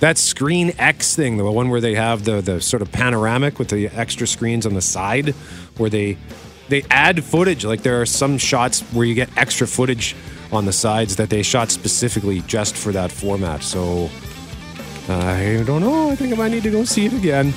that 0.00 0.18
Screen 0.18 0.72
X 0.78 1.14
thing, 1.14 1.36
the 1.36 1.50
one 1.50 1.70
where 1.70 1.80
they 1.80 1.94
have 1.94 2.24
the 2.24 2.40
the 2.40 2.60
sort 2.60 2.82
of 2.82 2.90
panoramic 2.90 3.58
with 3.58 3.68
the 3.68 3.88
extra 3.88 4.26
screens 4.26 4.66
on 4.66 4.74
the 4.74 4.82
side, 4.82 5.30
where 5.76 5.90
they 5.90 6.16
they 6.68 6.82
add 6.90 7.22
footage. 7.22 7.64
Like 7.64 7.82
there 7.82 8.00
are 8.00 8.06
some 8.06 8.38
shots 8.38 8.80
where 8.92 9.06
you 9.06 9.14
get 9.14 9.28
extra 9.36 9.66
footage 9.66 10.16
on 10.52 10.64
the 10.64 10.72
sides 10.72 11.16
that 11.16 11.30
they 11.30 11.42
shot 11.42 11.70
specifically 11.70 12.40
just 12.40 12.76
for 12.76 12.92
that 12.92 13.12
format. 13.12 13.62
So 13.62 14.10
I 15.08 15.62
don't 15.66 15.80
know. 15.80 16.10
I 16.10 16.16
think 16.16 16.32
I 16.32 16.36
might 16.36 16.50
need 16.50 16.62
to 16.64 16.70
go 16.70 16.84
see 16.84 17.06
it 17.06 17.12
again. 17.12 17.52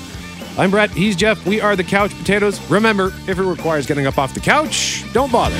I'm 0.57 0.69
Brett. 0.69 0.91
He's 0.91 1.15
Jeff. 1.15 1.45
We 1.47 1.61
are 1.61 1.75
the 1.75 1.83
Couch 1.83 2.15
Potatoes. 2.15 2.59
Remember, 2.69 3.07
if 3.27 3.39
it 3.39 3.43
requires 3.43 3.87
getting 3.87 4.05
up 4.05 4.19
off 4.19 4.33
the 4.35 4.39
couch, 4.39 5.03
don't 5.11 5.31
bother. 5.31 5.57